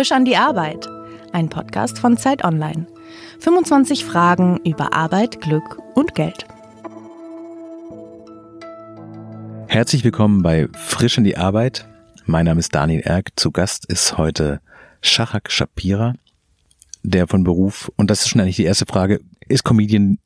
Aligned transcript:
Frisch 0.00 0.12
an 0.12 0.24
die 0.24 0.38
Arbeit, 0.38 0.88
ein 1.34 1.50
Podcast 1.50 1.98
von 1.98 2.16
Zeit 2.16 2.42
Online. 2.42 2.86
25 3.40 4.06
Fragen 4.06 4.58
über 4.64 4.94
Arbeit, 4.94 5.42
Glück 5.42 5.76
und 5.94 6.14
Geld. 6.14 6.46
Herzlich 9.66 10.02
willkommen 10.02 10.40
bei 10.40 10.68
Frisch 10.72 11.18
an 11.18 11.24
die 11.24 11.36
Arbeit. 11.36 11.86
Mein 12.24 12.46
Name 12.46 12.60
ist 12.60 12.74
Daniel 12.74 13.02
Erck. 13.02 13.32
Zu 13.36 13.50
Gast 13.50 13.84
ist 13.84 14.16
heute 14.16 14.62
Shahak 15.02 15.50
Shapira, 15.50 16.14
der 17.02 17.26
von 17.26 17.44
Beruf, 17.44 17.92
und 17.96 18.10
das 18.10 18.22
ist 18.22 18.28
schon 18.28 18.40
eigentlich 18.40 18.56
die 18.56 18.64
erste 18.64 18.86
Frage, 18.86 19.20
ist 19.48 19.64
Comedian 19.64 20.18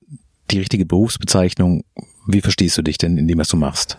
die 0.52 0.58
richtige 0.58 0.86
Berufsbezeichnung? 0.86 1.82
Wie 2.28 2.42
verstehst 2.42 2.78
du 2.78 2.82
dich 2.82 2.98
denn 2.98 3.18
in 3.18 3.26
dem, 3.26 3.38
was 3.38 3.48
du 3.48 3.56
machst? 3.56 3.98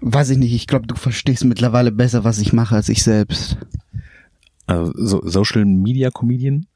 Weiß 0.00 0.30
ich 0.30 0.38
nicht, 0.38 0.54
ich 0.54 0.66
glaube, 0.66 0.86
du 0.86 0.94
verstehst 0.94 1.44
mittlerweile 1.44 1.92
besser, 1.92 2.24
was 2.24 2.38
ich 2.38 2.54
mache, 2.54 2.76
als 2.76 2.88
ich 2.88 3.02
selbst. 3.02 3.58
Also 4.66 4.92
so 4.96 5.22
Social 5.24 5.64
Media 5.64 6.10
Comedian? 6.10 6.66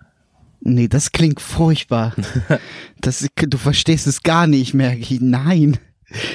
Nee, 0.60 0.88
das 0.88 1.12
klingt 1.12 1.40
furchtbar. 1.40 2.14
das, 3.00 3.26
du 3.34 3.58
verstehst 3.58 4.06
es 4.06 4.22
gar 4.22 4.46
nicht, 4.46 4.74
merke 4.74 5.00
ich. 5.00 5.20
Nein. 5.20 5.78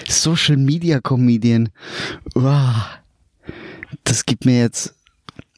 Social 0.07 0.57
Media 0.57 0.99
Comedian. 0.99 1.69
Uah. 2.33 2.87
Das 4.03 4.25
gibt 4.25 4.45
mir 4.45 4.59
jetzt, 4.59 4.95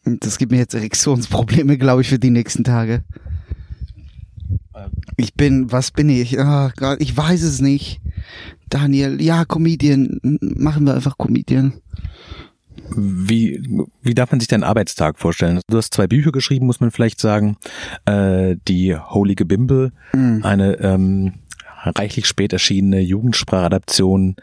das 0.03 0.37
gibt 0.37 0.51
mir 0.51 0.59
jetzt 0.59 0.73
Erektionsprobleme, 0.73 1.77
glaube 1.77 2.01
ich, 2.01 2.09
für 2.09 2.19
die 2.19 2.29
nächsten 2.29 2.63
Tage. 2.63 3.03
Ich 5.15 5.33
bin, 5.33 5.71
was 5.71 5.91
bin 5.91 6.09
ich? 6.09 6.37
Gott, 6.37 6.99
ich 6.99 7.15
weiß 7.15 7.41
es 7.41 7.61
nicht. 7.61 7.99
Daniel, 8.69 9.21
ja, 9.21 9.45
Comedian. 9.45 10.19
Machen 10.41 10.85
wir 10.85 10.93
einfach 10.93 11.17
Comedian. 11.17 11.73
Wie, 12.95 13.61
wie 14.01 14.13
darf 14.13 14.31
man 14.31 14.39
sich 14.39 14.47
deinen 14.47 14.63
Arbeitstag 14.63 15.19
vorstellen? 15.19 15.59
Du 15.69 15.77
hast 15.77 15.93
zwei 15.93 16.07
Bücher 16.07 16.31
geschrieben, 16.31 16.65
muss 16.65 16.79
man 16.79 16.91
vielleicht 16.91 17.19
sagen. 17.19 17.57
Äh, 18.05 18.55
die 18.67 18.95
Holige 18.95 19.45
Bimble, 19.45 19.91
mhm. 20.13 20.41
eine 20.43 20.79
ähm, 20.79 21.33
reichlich 21.83 22.25
spät 22.25 22.53
erschienene 22.53 23.01
Jugendsprachadaption 23.01 24.35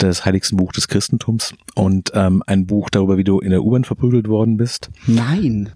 des 0.00 0.24
heiligsten 0.24 0.56
Buch 0.56 0.72
des 0.72 0.88
Christentums 0.88 1.54
und 1.74 2.12
ähm, 2.14 2.42
ein 2.46 2.66
Buch 2.66 2.90
darüber, 2.90 3.16
wie 3.16 3.24
du 3.24 3.40
in 3.40 3.50
der 3.50 3.62
U-Bahn 3.64 3.84
verprügelt 3.84 4.28
worden 4.28 4.56
bist. 4.56 4.90
Nein. 5.06 5.70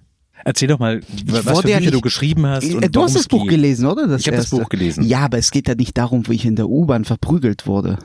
Erzähl 0.44 0.68
doch 0.68 0.78
mal, 0.78 1.00
was 1.24 1.44
für 1.44 1.66
Bücher 1.66 1.80
ja 1.80 1.90
du 1.90 2.00
geschrieben 2.00 2.46
hast. 2.46 2.72
Und 2.72 2.94
du 2.94 3.02
hast 3.02 3.16
das 3.16 3.26
Buch 3.26 3.42
geht. 3.42 3.50
gelesen, 3.50 3.86
oder? 3.86 4.06
Das 4.06 4.20
ich 4.20 4.28
habe 4.28 4.36
das 4.36 4.50
Buch 4.50 4.68
gelesen. 4.68 5.02
Ja, 5.04 5.20
aber 5.20 5.38
es 5.38 5.50
geht 5.50 5.66
ja 5.66 5.74
nicht 5.74 5.98
darum, 5.98 6.28
wie 6.28 6.34
ich 6.34 6.44
in 6.44 6.54
der 6.54 6.68
U-Bahn 6.68 7.04
verprügelt 7.04 7.66
wurde. 7.66 7.98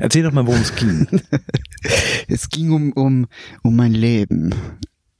Erzähl 0.00 0.22
doch 0.22 0.32
mal, 0.32 0.46
worum 0.46 0.60
es 0.60 0.74
ging. 0.74 1.06
es 2.28 2.48
ging 2.48 2.72
um, 2.72 2.92
um, 2.92 3.26
um 3.62 3.76
mein 3.76 3.92
Leben. 3.92 4.54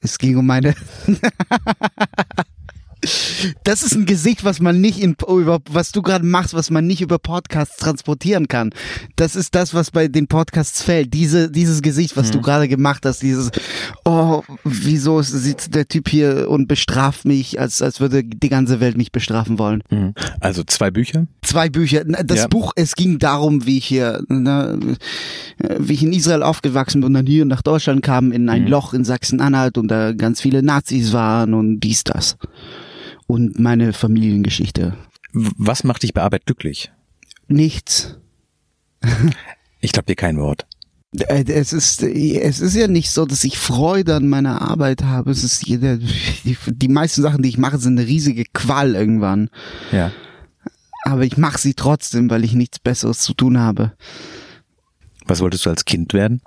Es 0.01 0.19
ging 0.19 0.37
um 0.37 0.47
meine. 0.47 0.75
Das 3.65 3.83
ist 3.83 3.95
ein 3.95 4.07
Gesicht, 4.07 4.45
was 4.45 4.61
man 4.61 4.81
nicht 4.81 5.01
in, 5.01 5.17
über, 5.29 5.61
was 5.71 5.93
du 5.93 6.03
gerade 6.03 6.25
machst, 6.25 6.55
was 6.55 6.71
man 6.71 6.87
nicht 6.87 7.01
über 7.01 7.19
Podcasts 7.19 7.77
transportieren 7.77 8.49
kann. 8.49 8.71
Das 9.17 9.37
ist 9.37 9.55
das, 9.55 9.75
was 9.75 9.91
bei 9.91 10.09
den 10.09 10.27
Podcasts 10.27 10.83
fällt. 10.83 11.15
Diese, 11.15 11.51
dieses 11.51 11.83
Gesicht, 11.83 12.17
was 12.17 12.29
mhm. 12.29 12.33
du 12.33 12.41
gerade 12.41 12.69
gemacht 12.69 13.07
hast, 13.07 13.23
dieses, 13.23 13.51
oh, 14.05 14.43
wieso 14.65 15.23
sitzt 15.23 15.75
der 15.75 15.87
Typ 15.87 16.09
hier 16.09 16.49
und 16.49 16.67
bestraft 16.67 17.25
mich, 17.25 17.61
als, 17.61 17.83
als 17.83 18.01
würde 18.01 18.25
die 18.25 18.49
ganze 18.49 18.81
Welt 18.81 18.97
mich 18.97 19.13
bestrafen 19.13 19.59
wollen. 19.59 19.83
Mhm. 19.91 20.15
Also 20.41 20.65
zwei 20.65 20.91
Bücher? 20.91 21.27
Zwei 21.43 21.69
Bücher. 21.69 22.05
Das 22.05 22.39
ja. 22.39 22.47
Buch, 22.49 22.73
es 22.75 22.95
ging 22.95 23.19
darum, 23.19 23.65
wie 23.67 23.79
ich 23.79 23.87
hier, 23.87 24.23
ne, 24.29 24.97
wie 25.79 25.93
ich 25.93 26.03
in 26.03 26.13
Israel 26.13 26.43
aufgewachsen 26.43 27.01
bin 27.01 27.09
und 27.09 27.15
dann 27.15 27.27
hier 27.27 27.45
nach 27.45 27.63
Deutschland 27.63 28.03
kam, 28.03 28.33
in 28.33 28.49
ein 28.49 28.65
mhm. 28.65 28.69
Loch 28.69 28.95
in 28.95 29.05
Sachsen-Anhalt 29.05 29.79
und 29.79 29.89
da 29.89 30.13
ganz 30.13 30.41
viele 30.41 30.63
Nazis 30.63 31.13
waren 31.13 31.55
und 31.55 31.81
dies, 31.81 32.05
das 32.05 32.37
und 33.29 33.59
meine 33.61 33.93
Familiengeschichte. 33.93 34.97
Was 35.33 35.85
macht 35.85 36.03
dich 36.03 36.15
bei 36.15 36.23
Arbeit 36.23 36.47
glücklich? 36.47 36.91
Nichts. 37.47 38.19
ich 39.81 39.93
glaube 39.93 40.07
dir 40.07 40.17
kein 40.17 40.39
Wort. 40.39 40.67
Äh, 41.13 41.45
es 41.45 41.73
ist, 41.73 42.03
es 42.03 42.61
ist 42.61 42.75
ja 42.75 42.89
nicht 42.89 43.11
so, 43.11 43.25
dass 43.25 43.45
ich 43.45 43.59
Freude 43.59 44.17
an 44.17 44.29
meiner 44.29 44.63
Arbeit 44.63 45.05
habe. 45.05 45.31
Es 45.31 45.45
ist 45.45 45.67
jeder, 45.67 45.99
die, 45.99 46.57
die 46.67 46.89
meisten 46.89 47.23
Sachen, 47.23 47.43
die 47.43 47.49
ich 47.49 47.59
mache, 47.59 47.79
sind 47.79 47.99
eine 47.99 48.09
riesige 48.09 48.45
Qual 48.53 48.95
irgendwann. 48.95 49.51
Ja. 49.93 50.11
Aber 51.05 51.25
ich 51.25 51.37
mache 51.37 51.59
sie 51.59 51.75
trotzdem, 51.75 52.29
weil 52.29 52.45
ich 52.45 52.55
nichts 52.55 52.79
Besseres 52.79 53.21
zu 53.21 53.35
tun 53.35 53.59
habe. 53.59 53.93
Was 55.27 55.41
wolltest 55.41 55.67
du 55.67 55.71
als 55.71 55.85
Kind 55.85 56.13
werden? 56.15 56.43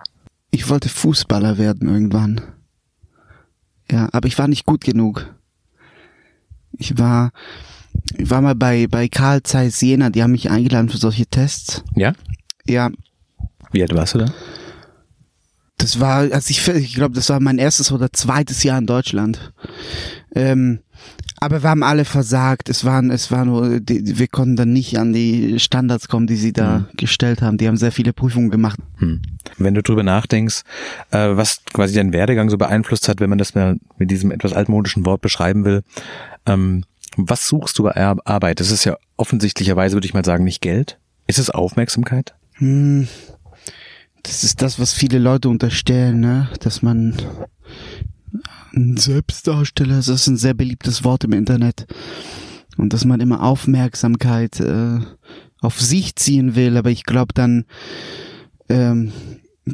Ich 0.50 0.70
wollte 0.70 0.90
Fußballer 0.90 1.58
werden 1.58 1.88
irgendwann. 1.88 2.41
Ja, 3.90 4.09
aber 4.12 4.28
ich 4.28 4.38
war 4.38 4.47
nicht 4.47 4.66
gut 4.66 4.84
genug. 4.84 5.34
Ich 6.78 6.98
war, 6.98 7.32
ich 8.18 8.30
war 8.30 8.42
mal 8.42 8.56
bei, 8.56 8.88
bei 8.88 9.08
Karl 9.08 9.44
Zeiss 9.44 9.82
Jena, 9.82 10.09
die 10.09 10.24
haben 10.24 10.32
mich 10.32 10.50
eingeladen 10.50 10.90
für 10.90 10.98
solche 10.98 11.26
Tests. 11.26 11.84
Ja? 11.96 12.14
Ja. 12.68 12.90
Wie 13.72 13.82
alt 13.82 13.94
warst 13.94 14.16
du 14.16 14.20
da? 14.20 14.34
Das 15.78 16.00
war, 16.00 16.32
als 16.32 16.50
ich, 16.50 16.68
ich 16.68 16.94
glaube, 16.94 17.16
das 17.16 17.30
war 17.30 17.40
mein 17.40 17.58
erstes 17.58 17.92
oder 17.92 18.14
zweites 18.14 18.64
Jahr 18.64 18.78
in 18.78 18.86
Deutschland. 18.86 19.52
Ähm, 20.36 20.80
aber 21.40 21.64
wir 21.64 21.72
haben 21.72 21.82
alle 21.82 22.06
versagt. 22.06 22.70
Es 22.70 22.86
waren, 22.86 23.09
es 23.09 23.32
war 23.32 23.46
nur, 23.46 23.80
die, 23.80 24.20
wir 24.20 24.28
konnten 24.28 24.56
dann 24.56 24.74
nicht 24.74 25.00
an 25.00 25.12
die 25.12 25.59
Standards 25.59 26.08
kommen, 26.08 26.28
die 26.28 26.36
sie 26.36 26.53
da 26.53 26.76
hm. 26.76 26.86
gestellt 26.98 27.42
haben. 27.42 27.58
Die 27.58 27.68
haben 27.68 27.78
sehr 27.78 27.92
viele 27.92 28.14
Prüfungen 28.14 28.52
gemacht. 28.52 28.80
Hm. 28.98 29.24
Wenn 29.58 29.74
du 29.74 29.82
drüber 29.82 30.03
nachdenkst, 30.03 30.62
äh, 31.09 31.30
was 31.32 31.64
quasi 31.74 31.96
dein 31.96 32.14
Werdegang 32.14 32.52
so 32.52 32.59
beeinflusst 32.59 33.09
hat, 33.09 33.20
wenn 33.20 33.30
man 33.32 33.40
das 33.40 33.56
mal 33.56 33.78
mit 33.98 34.12
diesem 34.12 34.30
etwas 34.30 34.53
altmodischen 34.53 35.03
Wort 35.08 35.22
beschreiben 35.22 35.66
will, 35.66 35.82
ähm, 36.46 36.84
was 37.18 37.47
suchst 37.47 37.78
du 37.78 37.84
bei 37.84 37.96
Arbeit? 38.25 38.59
Das 38.59 38.72
ist 38.72 38.85
ja 38.85 38.97
offensichtlicherweise, 39.18 39.96
würde 39.96 40.07
ich 40.07 40.13
mal 40.13 40.25
sagen, 40.25 40.44
nicht 40.44 40.62
Geld. 40.62 40.97
Ist 41.28 41.40
es 41.40 41.50
Aufmerksamkeit? 41.50 42.34
Hm. 42.53 43.07
Das 44.24 44.44
ist 44.44 44.62
das, 44.62 44.79
was 44.79 44.94
viele 44.94 45.19
Leute 45.19 45.50
unterstellen, 45.50 46.19
ne? 46.19 46.50
Dass 46.59 46.81
man 46.81 47.16
ein 48.74 48.97
Selbstdarsteller, 48.97 49.96
das 49.96 50.07
ist 50.07 50.28
ein 50.28 50.38
sehr 50.38 50.53
beliebtes 50.53 51.03
Wort 51.03 51.24
im 51.24 51.34
Internet. 51.34 51.88
Und 52.78 52.94
dass 52.94 53.03
man 53.03 53.19
immer 53.19 53.44
Aufmerksamkeit 53.44 54.59
äh, 54.59 55.00
auf 55.59 55.79
sich 55.79 56.16
ziehen 56.16 56.56
will, 56.56 56.78
aber 56.78 56.90
ich 56.90 57.03
glaube 57.03 57.34
dann, 57.34 57.66
ähm, 58.69 59.12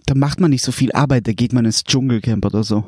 da 0.06 0.16
macht 0.16 0.40
man 0.40 0.50
nicht 0.50 0.64
so 0.64 0.72
viel 0.72 0.92
Arbeit, 0.92 1.28
da 1.28 1.34
geht 1.34 1.54
man 1.54 1.66
ins 1.66 1.84
Dschungelcamp 1.84 2.46
oder 2.46 2.64
so. 2.64 2.84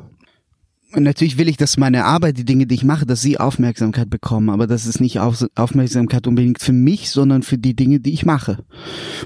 Und 0.92 1.04
natürlich 1.04 1.38
will 1.38 1.48
ich, 1.48 1.56
dass 1.56 1.76
meine 1.76 2.04
Arbeit, 2.04 2.36
die 2.36 2.44
Dinge, 2.44 2.66
die 2.66 2.74
ich 2.74 2.84
mache, 2.84 3.06
dass 3.06 3.20
sie 3.20 3.38
Aufmerksamkeit 3.38 4.10
bekommen, 4.10 4.50
aber 4.50 4.66
das 4.66 4.86
ist 4.86 5.00
nicht 5.00 5.20
Auf 5.20 5.44
Aufmerksamkeit 5.54 6.26
unbedingt 6.26 6.60
für 6.60 6.72
mich, 6.72 7.10
sondern 7.10 7.42
für 7.42 7.58
die 7.58 7.76
Dinge, 7.76 8.00
die 8.00 8.12
ich 8.12 8.26
mache. 8.26 8.64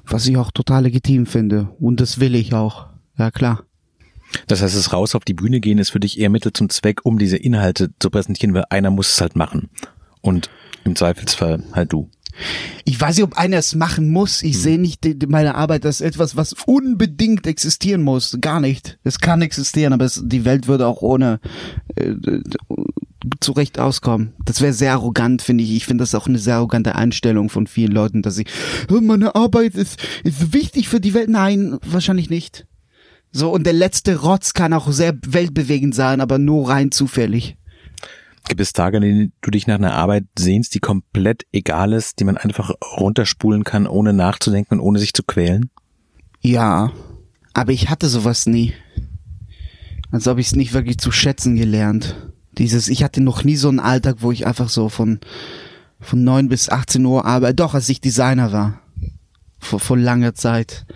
Was 0.07 0.27
ich 0.27 0.37
auch 0.37 0.51
total 0.51 0.83
legitim 0.85 1.27
finde. 1.27 1.71
Und 1.81 2.01
das 2.01 2.21
will 2.21 2.35
ich 2.35 2.53
auch. 2.53 2.89
Ja, 3.17 3.31
klar. 3.31 3.65
Das 4.47 4.63
heißt, 4.63 4.77
das 4.77 4.93
raus 4.93 5.15
auf 5.15 5.25
die 5.25 5.35
Bühne 5.35 5.61
gehen 5.61 5.79
ist 5.79 5.91
für 5.91 6.01
dich 6.01 6.19
eher 6.19 6.31
Mittel 6.31 6.53
zum 6.53 6.69
Zweck, 6.69 7.01
um 7.05 7.19
diese 7.19 7.37
Inhalte 7.37 7.91
zu 7.99 8.11
präsentieren, 8.11 8.55
weil 8.55 8.65
einer 8.69 8.91
muss 8.91 9.13
es 9.13 9.21
halt 9.21 9.37
machen. 9.37 9.71
Und 10.21 10.51
im 10.85 10.97
Zweifelsfall 10.97 11.63
halt 11.73 11.93
du. 11.93 12.11
Ich 12.85 13.01
weiß 13.01 13.17
nicht, 13.17 13.25
ob 13.25 13.39
einer 13.39 13.59
es 13.59 13.75
machen 13.75 14.11
muss. 14.11 14.43
Ich 14.43 14.55
hm. 14.55 14.61
sehe 14.61 14.79
nicht 14.79 15.05
die, 15.05 15.17
meine 15.27 15.55
Arbeit 15.55 15.87
als 15.87 16.01
etwas, 16.01 16.37
was 16.37 16.55
unbedingt 16.67 17.47
existieren 17.47 18.03
muss. 18.03 18.37
Gar 18.41 18.61
nicht. 18.61 18.99
Es 19.05 19.19
kann 19.19 19.43
existieren, 19.43 19.93
aber 19.93 20.05
es, 20.05 20.23
die 20.25 20.45
Welt 20.45 20.69
würde 20.69 20.87
auch 20.87 21.03
ohne 21.03 21.41
äh, 21.97 22.15
zurecht 23.41 23.79
auskommen. 23.79 24.35
Das 24.45 24.61
wäre 24.61 24.73
sehr 24.73 24.93
arrogant, 24.93 25.43
finde 25.43 25.65
ich. 25.65 25.73
Ich 25.73 25.87
finde 25.87 26.03
das 26.03 26.15
auch 26.15 26.27
eine 26.27 26.39
sehr 26.39 26.57
arrogante 26.57 26.95
Einstellung 26.95 27.49
von 27.49 27.67
vielen 27.67 27.93
Leuten, 27.93 28.23
dass 28.23 28.37
sie, 28.37 28.47
meine 28.89 29.35
Arbeit 29.35 29.75
ist, 29.75 29.99
ist 30.25 30.53
wichtig 30.53 30.89
für 30.89 31.01
die 31.01 31.15
Welt. 31.15 31.29
Nein, 31.29 31.79
wahrscheinlich 31.85 32.31
nicht. 32.31 32.67
So, 33.33 33.51
und 33.51 33.65
der 33.65 33.73
letzte 33.73 34.21
Rotz 34.21 34.53
kann 34.55 34.73
auch 34.73 34.91
sehr 34.93 35.19
weltbewegend 35.27 35.95
sein, 35.95 36.21
aber 36.21 36.39
nur 36.39 36.69
rein 36.69 36.93
zufällig. 36.93 37.57
Gibt 38.47 38.61
es 38.61 38.73
Tage, 38.73 38.99
an 38.99 39.03
denen 39.03 39.33
du 39.41 39.51
dich 39.51 39.67
nach 39.67 39.77
einer 39.77 39.95
Arbeit 39.95 40.25
sehnst, 40.39 40.75
die 40.75 40.81
komplett 40.81 41.47
egal 41.53 41.93
ist, 41.93 42.21
die 42.21 42.25
man 42.25 42.37
einfach 42.37 42.71
runterspulen 42.99 43.65
kann, 43.65 43.87
ohne 43.87 44.13
nachzudenken 44.13 44.75
und 44.75 44.81
ohne 44.81 44.99
sich 44.99 45.15
zu 45.15 45.23
quälen? 45.23 45.71
Ja, 46.41 46.93
aber 47.55 47.73
ich 47.73 47.89
hatte 47.89 48.09
sowas 48.09 48.47
nie. 48.47 48.75
Als 50.11 50.29
ob 50.29 50.39
ich 50.39 50.49
es 50.49 50.57
nicht 50.57 50.75
wirklich 50.75 50.99
zu 50.99 51.11
schätzen 51.11 51.57
gelernt. 51.57 52.17
Dieses, 52.53 52.89
ich 52.89 53.03
hatte 53.03 53.21
noch 53.21 53.45
nie 53.45 53.57
so 53.57 53.69
einen 53.69 53.81
Alltag, 53.81 54.17
wo 54.21 54.31
ich 54.31 54.47
einfach 54.47 54.69
so 54.69 54.89
von, 54.89 55.21
von 55.99 56.23
neun 56.23 56.49
bis 56.49 56.69
18 56.69 57.05
Uhr 57.05 57.25
arbeite. 57.25 57.55
Doch, 57.55 57.75
als 57.75 57.89
ich 57.89 58.01
Designer 58.01 58.53
war 58.53 58.81
vor, 59.65 59.81
vor 59.81 59.99
langer 59.99 60.35
Zeit. 60.35 60.87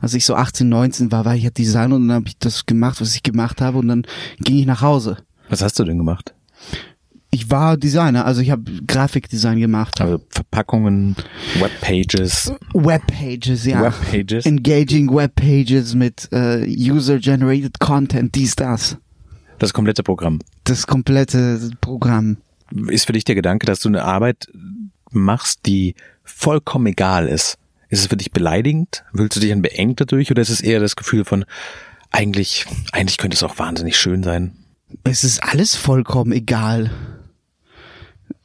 Als 0.00 0.14
ich 0.14 0.24
so 0.24 0.34
18, 0.34 0.68
19 0.68 1.10
war, 1.10 1.24
war 1.24 1.34
ich 1.34 1.44
ja 1.44 1.50
Designer 1.50 1.96
und 1.96 2.08
dann 2.08 2.16
habe 2.16 2.28
ich 2.28 2.38
das 2.38 2.66
gemacht, 2.66 3.00
was 3.00 3.14
ich 3.14 3.22
gemacht 3.22 3.60
habe 3.60 3.78
und 3.78 3.88
dann 3.88 4.06
ging 4.38 4.58
ich 4.58 4.66
nach 4.66 4.82
Hause. 4.82 5.18
Was 5.48 5.62
hast 5.62 5.78
du 5.78 5.84
denn 5.84 5.98
gemacht? 5.98 6.34
Ich 7.30 7.50
war 7.50 7.76
Designer, 7.76 8.24
also 8.24 8.40
ich 8.40 8.50
habe 8.50 8.70
Grafikdesign 8.86 9.60
gemacht. 9.60 10.00
Also 10.00 10.20
Verpackungen, 10.30 11.14
Webpages. 11.60 12.52
Webpages, 12.72 13.66
ja. 13.66 13.82
Webpages. 13.82 14.46
Engaging 14.46 15.14
Webpages 15.14 15.94
mit 15.94 16.28
uh, 16.32 16.64
User-Generated 16.66 17.78
Content, 17.80 18.34
dies, 18.34 18.56
das. 18.56 18.96
Das 19.58 19.74
komplette 19.74 20.02
Programm. 20.02 20.38
Das 20.64 20.86
komplette 20.86 21.70
Programm. 21.82 22.38
Ist 22.88 23.06
für 23.06 23.12
dich 23.12 23.24
der 23.24 23.34
Gedanke, 23.34 23.66
dass 23.66 23.80
du 23.80 23.88
eine 23.88 24.04
Arbeit 24.04 24.48
machst, 25.10 25.66
die 25.66 25.96
vollkommen 26.24 26.86
egal 26.86 27.28
ist? 27.28 27.58
Ist 27.90 28.00
es 28.00 28.06
für 28.06 28.16
dich 28.16 28.32
beleidigend? 28.32 29.04
Fühlst 29.14 29.36
du 29.36 29.40
dich 29.40 29.50
dann 29.50 29.62
beengt 29.62 30.00
dadurch 30.00 30.30
oder 30.30 30.42
ist 30.42 30.50
es 30.50 30.60
eher 30.60 30.80
das 30.80 30.96
Gefühl 30.96 31.24
von, 31.24 31.44
eigentlich, 32.10 32.66
eigentlich 32.92 33.18
könnte 33.18 33.34
es 33.34 33.42
auch 33.42 33.58
wahnsinnig 33.58 33.96
schön 33.96 34.22
sein? 34.22 34.52
Es 35.04 35.24
ist 35.24 35.42
alles 35.42 35.74
vollkommen 35.74 36.32
egal. 36.32 36.90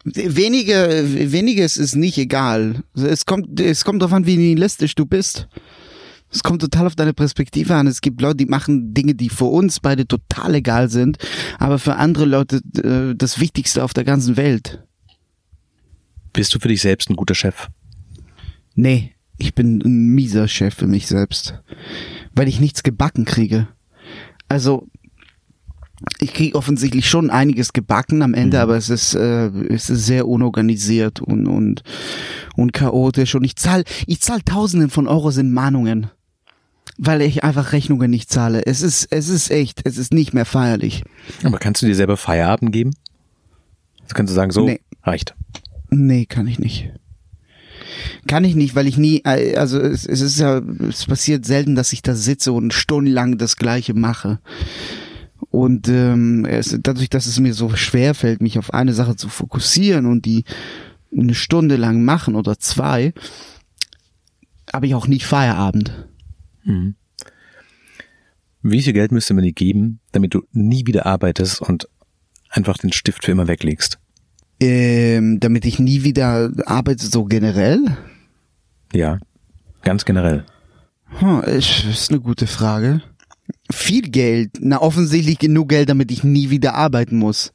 Wenige, 0.04 1.32
weniges 1.32 1.78
ist 1.78 1.96
nicht 1.96 2.18
egal. 2.18 2.84
Es 2.94 3.26
kommt, 3.26 3.60
es 3.60 3.86
kommt 3.86 4.02
darauf 4.02 4.14
an, 4.14 4.26
wie 4.26 4.36
nihilistisch 4.36 4.96
du 4.96 5.06
bist. 5.06 5.48
Es 6.30 6.44
kommt 6.44 6.62
total 6.62 6.88
auf 6.88 6.96
deine 6.96 7.14
Perspektive 7.14 7.76
an. 7.76 7.88
Es 7.88 8.02
gibt 8.02 8.20
Leute, 8.20 8.38
die 8.38 8.46
machen 8.48 8.94
Dinge, 8.94 9.14
die 9.14 9.30
für 9.30 9.46
uns 9.46 9.80
beide 9.80 10.08
total 10.08 10.56
egal 10.56 10.90
sind, 10.90 11.20
aber 11.60 11.78
für 11.80 11.96
andere 11.96 12.26
Leute 12.26 12.60
äh, 12.84 13.16
das 13.16 13.40
Wichtigste 13.40 13.84
auf 13.84 13.94
der 13.94 14.04
ganzen 14.04 14.36
Welt. 14.36 14.84
Bist 16.34 16.54
du 16.54 16.60
für 16.60 16.68
dich 16.68 16.82
selbst 16.82 17.10
ein 17.10 17.16
guter 17.16 17.36
Chef? 17.36 17.68
Nee, 18.74 19.14
ich 19.38 19.54
bin 19.54 19.82
ein 19.86 20.08
mieser 20.16 20.48
Chef 20.48 20.74
für 20.74 20.88
mich 20.88 21.06
selbst, 21.06 21.62
weil 22.34 22.48
ich 22.48 22.60
nichts 22.60 22.82
gebacken 22.82 23.26
kriege. 23.26 23.68
Also 24.50 24.88
ich 26.20 26.34
kriege 26.34 26.56
offensichtlich 26.56 27.08
schon 27.08 27.30
einiges 27.30 27.74
gebacken 27.74 28.22
am 28.22 28.34
Ende, 28.34 28.58
mhm. 28.58 28.64
aber 28.64 28.78
es 28.78 28.90
ist, 28.90 29.16
äh, 29.16 29.48
es 29.70 29.90
ist 29.90 30.06
sehr 30.06 30.28
unorganisiert 30.28 31.22
und, 31.22 31.48
und, 31.48 31.84
und 32.56 32.74
chaotisch. 32.74 33.36
Und 33.36 33.44
ich 33.44 33.56
zahle 33.56 33.84
ich 34.08 34.22
zahl 34.22 34.42
Tausenden 34.42 34.90
von 34.90 35.08
Euros 35.08 35.38
in 35.38 35.54
Mahnungen, 35.54 36.10
weil 36.98 37.22
ich 37.22 37.44
einfach 37.44 37.72
Rechnungen 37.72 38.10
nicht 38.12 38.32
zahle. 38.32 38.66
Es 38.66 38.82
ist, 38.82 39.08
es 39.12 39.30
ist 39.30 39.52
echt, 39.52 39.82
es 39.86 39.98
ist 39.98 40.14
nicht 40.14 40.34
mehr 40.34 40.46
feierlich. 40.46 41.04
Aber 41.44 41.58
kannst 41.58 41.82
du 41.82 41.86
dir 41.86 41.96
selber 41.96 42.18
Feierabend 42.18 42.72
geben? 42.72 42.92
Das 44.04 44.14
kannst 44.14 44.32
du 44.32 44.36
sagen, 44.36 44.52
so 44.52 44.66
nee. 44.66 44.82
reicht. 45.04 45.36
Nee, 45.90 46.26
kann 46.26 46.48
ich 46.48 46.60
nicht. 46.60 46.92
Kann 48.28 48.44
ich 48.44 48.56
nicht, 48.56 48.76
weil 48.76 48.88
ich 48.88 48.98
nie, 48.98 49.22
äh, 49.26 49.56
also 49.56 49.80
es, 49.80 50.06
es 50.06 50.22
ist 50.22 50.40
ja, 50.40 50.62
es 50.90 51.06
passiert 51.06 51.46
selten, 51.46 51.76
dass 51.76 51.94
ich 51.94 52.02
da 52.02 52.16
sitze 52.16 52.52
und 52.52 52.74
stundenlang 52.74 53.38
das 53.38 53.58
Gleiche 53.58 53.94
mache. 53.94 54.40
Und 55.54 55.88
ähm, 55.88 56.46
es, 56.46 56.76
dadurch, 56.82 57.12
dass 57.12 57.28
es 57.28 57.40
mir 57.40 57.54
so 57.54 57.70
schwer 57.76 58.16
fällt, 58.16 58.42
mich 58.42 58.58
auf 58.58 58.74
eine 58.74 58.92
Sache 58.92 59.16
zu 59.16 59.30
fokussieren 59.30 60.08
und 60.08 60.26
die 60.26 60.46
eine 61.16 61.36
Stunde 61.36 61.76
lang 61.76 62.04
machen 62.04 62.34
oder 62.34 62.58
zwei, 62.58 63.14
habe 64.74 64.88
ich 64.88 64.96
auch 64.96 65.06
nicht 65.06 65.28
Feierabend. 65.28 66.08
Mhm. 66.64 66.96
Wie 68.64 68.82
viel 68.82 68.94
Geld 68.94 69.12
müsste 69.12 69.36
man 69.36 69.44
dir 69.44 69.54
geben, 69.54 70.00
damit 70.12 70.34
du 70.34 70.42
nie 70.54 70.88
wieder 70.88 71.06
arbeitest 71.06 71.62
und 71.62 71.88
einfach 72.50 72.80
den 72.80 72.92
Stift 72.92 73.24
für 73.24 73.32
immer 73.32 73.48
weglegst? 73.48 74.00
Ähm, 74.60 75.40
damit 75.40 75.66
ich 75.66 75.78
nie 75.78 76.02
wieder 76.02 76.52
arbeite, 76.66 77.06
so 77.06 77.26
generell? 77.26 77.96
Ja, 78.92 79.20
ganz 79.84 80.04
generell. 80.04 80.46
Hm, 81.20 81.42
ist 81.42 82.10
eine 82.10 82.22
gute 82.22 82.48
Frage. 82.48 83.04
Viel 83.72 84.10
Geld. 84.10 84.52
Na, 84.60 84.82
offensichtlich 84.82 85.40
genug 85.40 85.70
Geld, 85.70 85.90
damit 85.90 86.12
ich 86.12 86.24
nie 86.24 86.50
wieder 86.50 86.76
arbeiten 86.76 87.18
muss. 87.18 87.54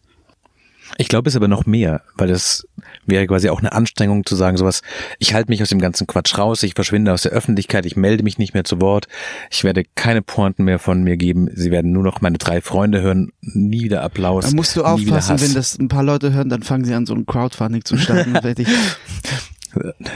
Ich 0.97 1.09
glaube 1.09 1.29
es 1.29 1.37
aber 1.37 1.49
noch 1.49 1.67
mehr, 1.67 2.03
weil 2.17 2.29
das 2.29 2.67
wäre 3.05 3.27
quasi 3.27 3.51
auch 3.51 3.59
eine 3.59 3.73
Anstrengung 3.73 4.25
zu 4.25 4.37
sagen, 4.37 4.57
sowas, 4.57 4.83
ich 5.19 5.35
halte 5.35 5.51
mich 5.51 5.61
aus 5.63 5.69
dem 5.69 5.81
ganzen 5.81 6.07
Quatsch 6.07 6.39
raus, 6.39 6.63
ich 6.63 6.75
verschwinde 6.75 7.13
aus 7.13 7.23
der 7.23 7.33
Öffentlichkeit, 7.33 7.85
ich 7.85 7.97
melde 7.97 8.23
mich 8.23 8.39
nicht 8.39 8.55
mehr 8.55 8.65
zu 8.65 8.81
Wort, 8.81 9.07
ich 9.51 9.65
werde 9.65 9.85
keine 9.97 10.23
Pointen 10.23 10.65
mehr 10.65 10.79
von 10.79 11.03
mir 11.03 11.17
geben, 11.17 11.51
sie 11.55 11.71
werden 11.71 11.93
nur 11.93 12.03
noch 12.03 12.21
meine 12.21 12.39
drei 12.39 12.63
Freunde 12.63 13.03
hören, 13.03 13.33
nie 13.41 13.85
wieder 13.85 14.03
Applaus. 14.03 14.47
Da 14.47 14.57
musst 14.57 14.77
du 14.77 14.85
aufpassen, 14.85 15.41
wenn 15.41 15.55
das 15.55 15.79
ein 15.79 15.89
paar 15.89 16.03
Leute 16.03 16.33
hören, 16.33 16.49
dann 16.49 16.63
fangen 16.63 16.85
sie 16.85 16.95
an, 16.95 17.07
so 17.07 17.15
ein 17.15 17.27
Crowdfunding 17.27 17.85
zu 17.85 17.99
starten. 17.99 18.39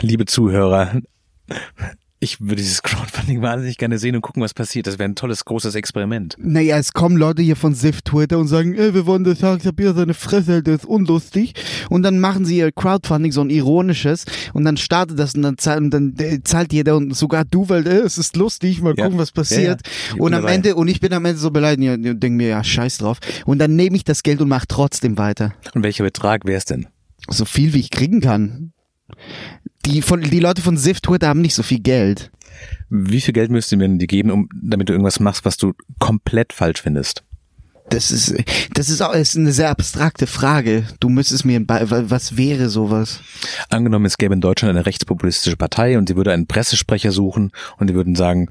Liebe 0.01 0.25
Zuhörer, 0.25 1.03
ich 2.23 2.41
würde 2.41 2.57
dieses 2.57 2.83
Crowdfunding 2.83 3.43
wahnsinnig 3.43 3.79
gerne 3.79 3.99
sehen 3.99 4.15
und 4.15 4.23
gucken, 4.23 4.43
was 4.43 4.55
passiert. 4.55 4.87
Das 4.87 4.99
wäre 4.99 5.09
ein 5.09 5.17
tolles, 5.17 5.45
großes 5.45 5.75
Experiment. 5.75 6.37
Naja, 6.39 6.79
es 6.79 6.93
kommen 6.93 7.17
Leute 7.17 7.43
hier 7.43 7.57
von 7.57 7.75
Sif 7.75 8.03
Twitter 8.03 8.39
und 8.39 8.47
sagen, 8.47 8.75
ey, 8.75 8.95
wir 8.95 9.07
wollen 9.07 9.25
das 9.25 9.41
sagen, 9.41 9.59
ich 9.61 9.67
hab 9.67 9.79
hier 9.79 9.93
seine 9.93 10.15
Fresse, 10.15 10.63
der 10.63 10.77
ist 10.77 10.87
unlustig. 10.87 11.55
Und 11.91 12.05
dann 12.05 12.21
machen 12.21 12.45
sie 12.45 12.59
ihr 12.59 12.71
Crowdfunding, 12.71 13.33
so 13.33 13.41
ein 13.41 13.51
ironisches, 13.51 14.25
und 14.53 14.65
dann 14.65 14.77
startet 14.77 15.19
das 15.19 15.35
und 15.35 15.43
dann, 15.43 15.59
zahlt, 15.59 15.81
und 15.81 15.91
dann 15.91 16.15
äh, 16.19 16.41
zahlt 16.45 16.73
jeder 16.73 16.97
und 16.97 17.15
sogar 17.17 17.45
du, 17.45 17.69
weil 17.69 17.87
ey, 17.87 17.99
es 17.99 18.19
ist 18.19 18.37
lustig, 18.37 18.81
mal 18.81 18.95
ja. 18.97 19.05
gucken, 19.05 19.19
was 19.19 19.33
passiert. 19.33 19.81
Ja, 19.85 20.17
ja. 20.17 20.23
Und 20.23 20.35
am 20.35 20.47
Ende, 20.47 20.77
und 20.77 20.87
ich 20.89 21.01
bin 21.01 21.13
am 21.13 21.25
Ende 21.25 21.39
so 21.39 21.51
beleidigt 21.51 21.91
und 21.91 22.03
denke 22.03 22.37
mir, 22.37 22.49
ja, 22.49 22.63
scheiß 22.63 22.99
drauf. 22.99 23.19
Und 23.47 23.59
dann 23.59 23.75
nehme 23.75 23.97
ich 23.97 24.05
das 24.05 24.23
Geld 24.23 24.41
und 24.41 24.49
mache 24.49 24.67
trotzdem 24.69 25.19
weiter. 25.19 25.55
Und 25.75 25.83
welcher 25.83 26.05
Betrag 26.05 26.45
wäre 26.45 26.59
es 26.59 26.67
denn? 26.67 26.87
So 27.29 27.45
viel, 27.45 27.73
wie 27.73 27.81
ich 27.81 27.91
kriegen 27.91 28.21
kann 28.21 28.72
die 29.87 30.03
von 30.03 30.21
die 30.21 30.41
Leute 30.41 30.63
von 30.63 30.77
Ziff 30.77 31.01
Twitter 31.01 31.29
haben 31.29 31.41
nicht 31.41 31.55
so 31.55 31.63
viel 31.63 31.81
Geld. 31.81 32.31
Wie 32.91 33.21
viel 33.21 33.35
Geld 33.35 33.51
müsste 33.51 33.77
mir 33.77 33.89
dir 33.89 34.07
geben, 34.07 34.31
um 34.31 34.49
damit 34.55 34.89
du 34.89 34.93
irgendwas 34.93 35.21
machst, 35.21 35.45
was 35.45 35.57
du 35.57 35.73
komplett 35.99 36.53
falsch 36.53 36.83
findest? 36.83 37.25
Das 37.89 38.11
ist 38.11 38.35
das 38.75 38.89
ist 38.89 39.03
auch 39.03 39.13
ist 39.13 39.37
eine 39.37 39.53
sehr 39.53 39.71
abstrakte 39.71 40.27
Frage. 40.27 40.85
Du 41.01 41.09
müsstest 41.09 41.45
mir 41.45 41.61
was 41.67 42.37
wäre 42.37 42.69
sowas? 42.69 43.21
Angenommen, 43.69 44.07
es 44.07 44.19
gäbe 44.19 44.35
in 44.35 44.41
Deutschland 44.41 44.71
eine 44.71 44.87
rechtspopulistische 44.87 45.57
Partei 45.57 45.99
und 45.99 46.09
sie 46.09 46.17
würde 46.17 46.33
einen 46.33 46.47
Pressesprecher 46.47 47.13
suchen 47.13 47.51
und 47.79 47.91
die 47.91 47.95
würden 47.95 48.15
sagen, 48.15 48.49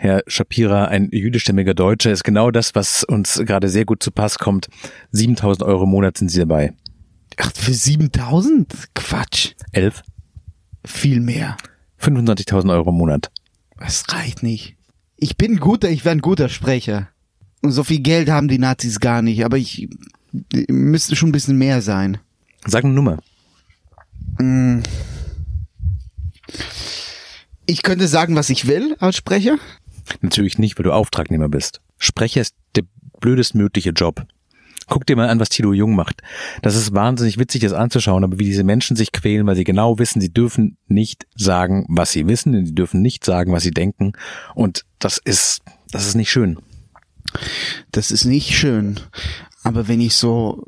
Herr 0.00 0.22
Shapira, 0.28 0.84
ein 0.84 1.08
jüdischstämmiger 1.10 1.74
Deutscher, 1.74 2.12
ist 2.12 2.22
genau 2.22 2.52
das, 2.52 2.76
was 2.76 3.02
uns 3.02 3.42
gerade 3.44 3.68
sehr 3.68 3.84
gut 3.84 4.00
zu 4.00 4.12
Pass 4.12 4.38
kommt. 4.38 4.68
7000 5.10 5.64
Euro 5.64 5.84
im 5.84 5.90
Monat 5.90 6.16
sind 6.16 6.30
Sie 6.30 6.38
dabei. 6.38 6.72
Ach, 7.38 7.52
für 7.54 7.72
7000? 7.72 8.88
Quatsch. 8.94 9.52
Elf? 9.72 10.02
Viel 10.84 11.20
mehr. 11.20 11.56
25.000 12.00 12.70
Euro 12.72 12.90
im 12.90 12.96
Monat. 12.96 13.30
Das 13.78 14.04
reicht 14.08 14.42
nicht. 14.42 14.76
Ich 15.16 15.36
bin 15.36 15.58
guter, 15.58 15.88
ich 15.90 16.04
wäre 16.04 16.14
ein 16.14 16.20
guter 16.20 16.48
Sprecher. 16.48 17.08
Und 17.62 17.72
so 17.72 17.82
viel 17.84 18.00
Geld 18.00 18.28
haben 18.30 18.48
die 18.48 18.58
Nazis 18.58 19.00
gar 19.00 19.22
nicht, 19.22 19.44
aber 19.44 19.56
ich 19.56 19.88
müsste 20.68 21.16
schon 21.16 21.30
ein 21.30 21.32
bisschen 21.32 21.58
mehr 21.58 21.82
sein. 21.82 22.18
Sag 22.66 22.84
eine 22.84 22.94
Nummer. 22.94 23.18
Mm. 24.38 24.80
Ich 27.66 27.82
könnte 27.82 28.08
sagen, 28.08 28.36
was 28.36 28.50
ich 28.50 28.66
will 28.66 28.96
als 29.00 29.16
Sprecher. 29.16 29.58
Natürlich 30.20 30.58
nicht, 30.58 30.78
weil 30.78 30.84
du 30.84 30.92
Auftragnehmer 30.92 31.48
bist. 31.48 31.80
Sprecher 31.98 32.40
ist 32.40 32.54
der 32.76 32.84
blödestmögliche 33.20 33.90
Job. 33.90 34.26
Guck 34.88 35.06
dir 35.06 35.16
mal 35.16 35.28
an, 35.28 35.40
was 35.40 35.50
Tilo 35.50 35.72
Jung 35.72 35.94
macht. 35.94 36.22
Das 36.62 36.74
ist 36.74 36.94
wahnsinnig 36.94 37.38
witzig, 37.38 37.60
das 37.62 37.72
anzuschauen, 37.72 38.24
aber 38.24 38.38
wie 38.38 38.44
diese 38.44 38.64
Menschen 38.64 38.96
sich 38.96 39.12
quälen, 39.12 39.46
weil 39.46 39.56
sie 39.56 39.64
genau 39.64 39.98
wissen, 39.98 40.20
sie 40.20 40.32
dürfen 40.32 40.78
nicht 40.86 41.26
sagen, 41.36 41.84
was 41.88 42.12
sie 42.12 42.26
wissen, 42.26 42.64
sie 42.64 42.74
dürfen 42.74 43.02
nicht 43.02 43.24
sagen, 43.24 43.52
was 43.52 43.62
sie 43.62 43.70
denken. 43.70 44.12
Und 44.54 44.84
das 44.98 45.18
ist, 45.18 45.62
das 45.90 46.06
ist 46.06 46.14
nicht 46.14 46.30
schön. 46.30 46.58
Das 47.92 48.10
ist 48.10 48.24
nicht 48.24 48.56
schön. 48.56 48.98
Aber 49.62 49.88
wenn 49.88 50.00
ich 50.00 50.14
so 50.14 50.64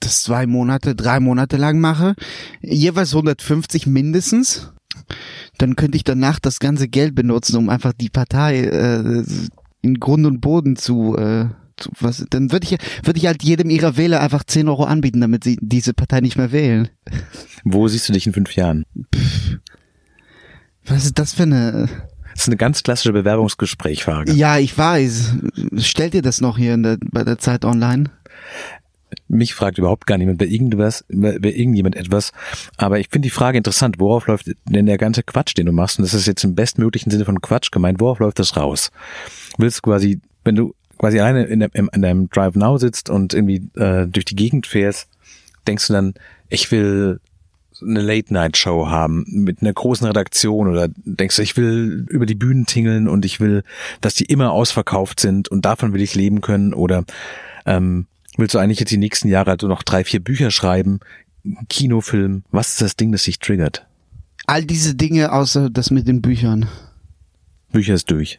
das 0.00 0.22
zwei 0.22 0.46
Monate, 0.46 0.94
drei 0.94 1.20
Monate 1.20 1.56
lang 1.56 1.80
mache, 1.80 2.14
jeweils 2.60 3.12
150 3.12 3.86
mindestens, 3.86 4.72
dann 5.58 5.76
könnte 5.76 5.96
ich 5.96 6.04
danach 6.04 6.38
das 6.38 6.58
ganze 6.58 6.88
Geld 6.88 7.14
benutzen, 7.14 7.56
um 7.56 7.70
einfach 7.70 7.92
die 7.92 8.10
Partei 8.10 8.60
äh, 8.60 9.24
in 9.82 10.00
Grund 10.00 10.26
und 10.26 10.40
Boden 10.40 10.76
zu 10.76 11.16
äh, 11.16 11.46
was, 12.00 12.24
dann 12.30 12.52
würde 12.52 12.66
ich, 12.66 12.78
würde 13.04 13.18
ich 13.18 13.26
halt 13.26 13.42
jedem 13.42 13.70
ihrer 13.70 13.96
Wähler 13.96 14.20
einfach 14.20 14.44
10 14.44 14.68
Euro 14.68 14.84
anbieten, 14.84 15.20
damit 15.20 15.44
sie 15.44 15.58
diese 15.60 15.94
Partei 15.94 16.20
nicht 16.20 16.36
mehr 16.36 16.52
wählen. 16.52 16.88
Wo 17.64 17.88
siehst 17.88 18.08
du 18.08 18.12
dich 18.12 18.26
in 18.26 18.32
fünf 18.32 18.54
Jahren? 18.54 18.84
Pff, 19.14 19.58
was 20.86 21.04
ist 21.04 21.18
das 21.18 21.34
für 21.34 21.42
eine? 21.42 21.88
Das 22.32 22.42
ist 22.42 22.48
eine 22.48 22.56
ganz 22.56 22.82
klassische 22.82 23.12
Bewerbungsgesprächfrage. 23.12 24.32
Ja, 24.32 24.58
ich 24.58 24.76
weiß. 24.76 25.34
Stellt 25.78 26.14
ihr 26.14 26.22
das 26.22 26.40
noch 26.40 26.58
hier 26.58 26.76
der, 26.76 26.98
bei 27.00 27.24
der 27.24 27.38
Zeit 27.38 27.64
online? 27.64 28.10
Mich 29.28 29.54
fragt 29.54 29.78
überhaupt 29.78 30.06
gar 30.06 30.18
niemand 30.18 30.38
bei 30.38 30.46
irgendwas, 30.46 31.04
bei 31.08 31.38
irgendjemand 31.40 31.96
etwas. 31.96 32.32
Aber 32.76 33.00
ich 33.00 33.08
finde 33.10 33.26
die 33.26 33.30
Frage 33.30 33.56
interessant. 33.56 33.98
Worauf 33.98 34.26
läuft 34.26 34.50
denn 34.68 34.86
der 34.86 34.98
ganze 34.98 35.22
Quatsch, 35.22 35.56
den 35.56 35.66
du 35.66 35.72
machst? 35.72 35.98
Und 35.98 36.04
das 36.04 36.14
ist 36.14 36.26
jetzt 36.26 36.44
im 36.44 36.54
bestmöglichen 36.54 37.10
Sinne 37.10 37.24
von 37.24 37.40
Quatsch 37.40 37.70
gemeint. 37.70 38.00
Worauf 38.00 38.18
läuft 38.18 38.38
das 38.38 38.56
raus? 38.56 38.90
Willst 39.56 39.78
du 39.78 39.82
quasi, 39.82 40.20
wenn 40.44 40.56
du 40.56 40.74
quasi 40.98 41.18
alleine 41.18 41.44
in, 41.44 41.60
der, 41.60 41.74
in, 41.74 41.88
in 41.88 42.02
deinem 42.02 42.30
Drive 42.30 42.54
Now 42.54 42.78
sitzt 42.78 43.10
und 43.10 43.34
irgendwie 43.34 43.68
äh, 43.76 44.06
durch 44.06 44.24
die 44.24 44.36
Gegend 44.36 44.66
fährst, 44.66 45.08
denkst 45.66 45.86
du 45.88 45.92
dann, 45.92 46.14
ich 46.48 46.70
will 46.70 47.20
eine 47.82 48.00
Late-Night-Show 48.00 48.88
haben 48.88 49.24
mit 49.28 49.60
einer 49.60 49.72
großen 49.72 50.06
Redaktion 50.06 50.68
oder 50.68 50.88
denkst 51.04 51.36
du, 51.36 51.42
ich 51.42 51.56
will 51.56 52.06
über 52.08 52.26
die 52.26 52.34
Bühnen 52.34 52.66
tingeln 52.66 53.08
und 53.08 53.24
ich 53.24 53.40
will, 53.40 53.64
dass 54.00 54.14
die 54.14 54.24
immer 54.24 54.52
ausverkauft 54.52 55.20
sind 55.20 55.48
und 55.48 55.64
davon 55.64 55.92
will 55.92 56.00
ich 56.00 56.14
leben 56.14 56.40
können 56.40 56.72
oder 56.72 57.04
ähm, 57.66 58.06
willst 58.36 58.54
du 58.54 58.58
eigentlich 58.58 58.80
jetzt 58.80 58.92
die 58.92 58.96
nächsten 58.96 59.28
Jahre 59.28 59.50
also 59.50 59.68
noch 59.68 59.82
drei, 59.82 60.04
vier 60.04 60.20
Bücher 60.20 60.50
schreiben, 60.50 61.00
Kinofilm, 61.68 62.44
was 62.50 62.70
ist 62.72 62.80
das 62.80 62.96
Ding, 62.96 63.12
das 63.12 63.24
sich 63.24 63.38
triggert? 63.38 63.86
All 64.46 64.64
diese 64.64 64.94
Dinge 64.94 65.32
außer 65.32 65.70
das 65.70 65.90
mit 65.90 66.08
den 66.08 66.22
Büchern. 66.22 66.68
Bücher 67.72 67.94
ist 67.94 68.10
durch. 68.10 68.38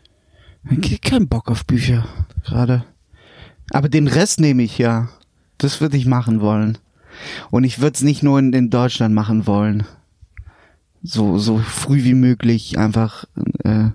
Kein 1.01 1.27
Bock 1.27 1.49
auf 1.49 1.65
Bücher 1.65 2.07
gerade. 2.43 2.83
Aber 3.71 3.89
den 3.89 4.07
Rest 4.07 4.39
nehme 4.39 4.63
ich 4.63 4.77
ja. 4.77 5.09
Das 5.57 5.81
würde 5.81 5.97
ich 5.97 6.05
machen 6.05 6.41
wollen. 6.41 6.77
Und 7.49 7.63
ich 7.63 7.79
würde 7.79 7.95
es 7.95 8.03
nicht 8.03 8.23
nur 8.23 8.37
in, 8.39 8.53
in 8.53 8.69
Deutschland 8.69 9.13
machen 9.13 9.47
wollen. 9.47 9.85
So, 11.03 11.37
so 11.37 11.57
früh 11.57 12.03
wie 12.03 12.13
möglich 12.13 12.77
einfach 12.77 13.25
äh, 13.63 13.89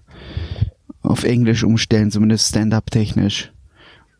auf 1.02 1.24
Englisch 1.24 1.62
umstellen, 1.64 2.10
zumindest 2.10 2.48
stand-up 2.48 2.90
technisch. 2.90 3.52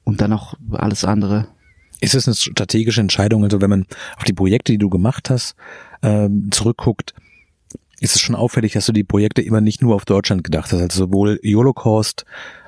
Und 0.05 0.21
dann 0.21 0.33
auch 0.33 0.55
alles 0.73 1.05
andere. 1.05 1.47
Ist 2.01 2.15
es 2.15 2.27
eine 2.27 2.35
strategische 2.35 3.01
Entscheidung? 3.01 3.45
Also 3.45 3.61
wenn 3.61 3.71
man 3.71 3.87
auf 4.17 4.25
die 4.25 4.33
Projekte, 4.33 4.73
die 4.73 4.79
du 4.79 4.91
gemacht 4.91 5.31
hast, 5.31 5.55
ähm, 6.03 6.49
zurückguckt, 6.51 7.15
ist 8.03 8.17
es 8.17 8.21
schon 8.21 8.35
auffällig, 8.35 8.73
dass 8.73 8.87
du 8.87 8.93
die 8.93 9.05
Projekte 9.05 9.43
immer 9.43 9.61
nicht 9.61 9.81
nur 9.81 9.95
auf 9.95 10.05
Deutschland 10.05 10.43
gedacht 10.43 10.73
hast. 10.73 10.81
Also 10.81 11.07
sowohl 11.07 11.39
Holocaust, 11.45 12.25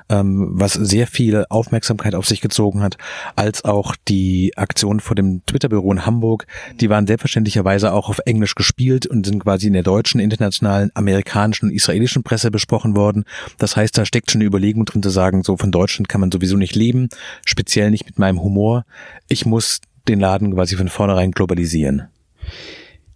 ähm, 0.07 0.47
was 0.51 0.73
sehr 0.73 1.07
viel 1.07 1.45
Aufmerksamkeit 1.49 2.15
auf 2.15 2.25
sich 2.25 2.39
gezogen 2.39 2.81
hat, 2.81 2.97
als 3.35 3.65
auch 3.65 3.95
die 4.07 4.53
Aktion 4.55 5.01
vor 5.01 5.15
dem 5.15 5.45
Twitter-Büro 5.45 5.91
in 5.91 6.05
Hamburg. 6.05 6.47
Die 6.79 6.89
waren 6.89 7.05
selbstverständlicherweise 7.05 7.91
auch 7.91 8.07
auf 8.07 8.19
Englisch 8.25 8.55
gespielt 8.55 9.07
und 9.07 9.25
sind 9.25 9.39
quasi 9.43 9.67
in 9.67 9.73
der 9.73 9.83
deutschen, 9.83 10.21
internationalen, 10.21 10.89
amerikanischen 10.93 11.65
und 11.65 11.75
israelischen 11.75 12.23
Presse 12.23 12.49
besprochen 12.49 12.95
worden. 12.95 13.25
Das 13.57 13.75
heißt, 13.75 13.97
da 13.97 14.05
steckt 14.05 14.31
schon 14.31 14.39
eine 14.39 14.47
Überlegung 14.47 14.85
drin 14.85 15.03
zu 15.03 15.09
sagen, 15.09 15.43
so 15.43 15.57
von 15.57 15.71
Deutschland 15.71 16.07
kann 16.07 16.21
man 16.21 16.31
sowieso 16.31 16.55
nicht 16.55 16.75
leben, 16.75 17.09
speziell 17.43 17.91
nicht 17.91 18.05
mit 18.05 18.19
meinem 18.19 18.41
Humor. 18.41 18.85
Ich 19.27 19.45
muss 19.45 19.81
den 20.07 20.21
Laden 20.21 20.53
quasi 20.53 20.77
von 20.77 20.87
vornherein 20.87 21.31
globalisieren. 21.31 22.07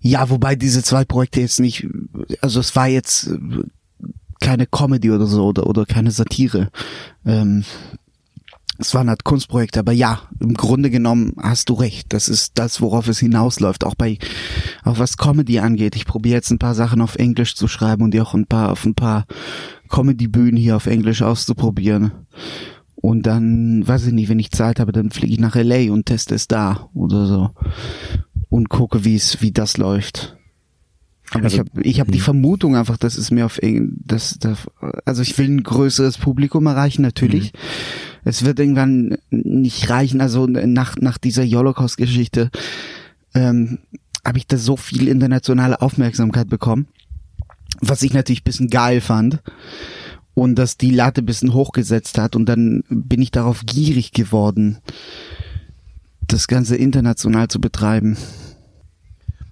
Ja, 0.01 0.29
wobei 0.29 0.55
diese 0.55 0.83
zwei 0.83 1.03
Projekte 1.05 1.41
jetzt 1.41 1.59
nicht, 1.59 1.87
also 2.41 2.59
es 2.59 2.75
war 2.75 2.87
jetzt 2.87 3.31
keine 4.39 4.65
Comedy 4.65 5.11
oder 5.11 5.25
so 5.25 5.47
oder, 5.47 5.67
oder 5.67 5.85
keine 5.85 6.11
Satire. 6.11 6.69
Ähm, 7.25 7.65
es 8.79 8.93
waren 8.93 9.09
halt 9.09 9.25
Kunstprojekte, 9.25 9.81
aber 9.81 9.91
ja, 9.91 10.21
im 10.39 10.53
Grunde 10.53 10.89
genommen 10.89 11.33
hast 11.37 11.67
du 11.67 11.73
recht. 11.73 12.13
Das 12.13 12.29
ist 12.29 12.53
das, 12.57 12.79
worauf 12.79 13.09
es 13.09 13.19
hinausläuft. 13.19 13.83
Auch 13.83 13.95
bei, 13.95 14.17
auch 14.83 14.99
was 14.99 15.17
Comedy 15.17 15.59
angeht. 15.59 15.97
Ich 15.97 16.05
probiere 16.05 16.35
jetzt 16.35 16.49
ein 16.49 16.59
paar 16.59 16.75
Sachen 16.75 17.01
auf 17.01 17.17
Englisch 17.17 17.55
zu 17.55 17.67
schreiben 17.67 18.03
und 18.03 18.13
die 18.13 18.21
auch 18.21 18.33
ein 18.33 18.47
paar 18.47 18.71
auf 18.71 18.85
ein 18.85 18.95
paar 18.95 19.25
Comedy-Bühnen 19.89 20.55
hier 20.55 20.77
auf 20.77 20.85
Englisch 20.85 21.21
auszuprobieren. 21.21 22.13
Und 22.95 23.23
dann, 23.23 23.85
weiß 23.85 24.07
ich 24.07 24.13
nicht, 24.13 24.29
wenn 24.29 24.39
ich 24.39 24.51
Zeit 24.51 24.79
habe, 24.79 24.93
dann 24.93 25.11
fliege 25.11 25.33
ich 25.33 25.39
nach 25.39 25.55
LA 25.55 25.91
und 25.91 26.05
teste 26.05 26.35
es 26.35 26.47
da 26.47 26.89
oder 26.93 27.27
so. 27.27 27.49
Und 28.49 28.69
gucke, 28.69 29.05
wie 29.05 29.15
es, 29.15 29.41
wie 29.41 29.51
das 29.51 29.77
läuft. 29.77 30.37
Aber 31.31 31.43
also, 31.43 31.55
ich 31.55 31.59
habe 31.59 31.81
ich 31.83 31.99
hab 31.99 32.07
die 32.07 32.13
hm. 32.15 32.23
Vermutung 32.23 32.75
einfach, 32.75 32.97
dass 32.97 33.17
es 33.17 33.31
mir 33.31 33.45
auf 33.45 33.59
das, 33.61 34.37
das 34.39 34.67
also 35.05 35.21
ich 35.21 35.37
will 35.37 35.47
ein 35.47 35.63
größeres 35.63 36.17
Publikum 36.17 36.65
erreichen 36.65 37.03
natürlich. 37.03 37.53
Mhm. 37.53 37.59
Es 38.25 38.45
wird 38.45 38.59
irgendwann 38.59 39.17
nicht 39.29 39.89
reichen, 39.89 40.21
also 40.21 40.47
nach 40.47 40.97
nach 40.97 41.17
dieser 41.17 41.45
Holocaust-Geschichte 41.45 42.49
ähm, 43.33 43.79
habe 44.25 44.39
ich 44.39 44.47
da 44.47 44.57
so 44.57 44.75
viel 44.75 45.07
internationale 45.07 45.81
Aufmerksamkeit 45.81 46.49
bekommen, 46.49 46.87
was 47.79 48.01
ich 48.01 48.13
natürlich 48.13 48.43
bisschen 48.43 48.69
geil 48.69 48.99
fand 48.99 49.41
und 50.33 50.55
dass 50.55 50.77
die 50.77 50.91
Latte 50.91 51.21
bisschen 51.21 51.53
hochgesetzt 51.53 52.17
hat 52.17 52.35
und 52.35 52.47
dann 52.47 52.83
bin 52.89 53.21
ich 53.21 53.31
darauf 53.31 53.65
gierig 53.65 54.11
geworden, 54.11 54.79
das 56.29 56.47
Ganze 56.47 56.75
international 56.75 57.47
zu 57.47 57.59
betreiben. 57.59 58.17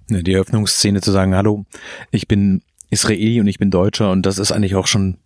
Die 0.10 0.34
Eröffnungsszene 0.34 1.02
zu 1.02 1.12
sagen, 1.12 1.36
hallo, 1.36 1.66
ich 2.12 2.28
bin 2.28 2.62
Israeli 2.90 3.42
und 3.42 3.48
ich 3.48 3.60
bin 3.60 3.72
Deutscher 3.72 4.12
und 4.12 4.26
das 4.26 4.38
ist 4.38 4.52
eigentlich 4.54 4.76
auch 4.76 4.88
schon, 4.88 5.18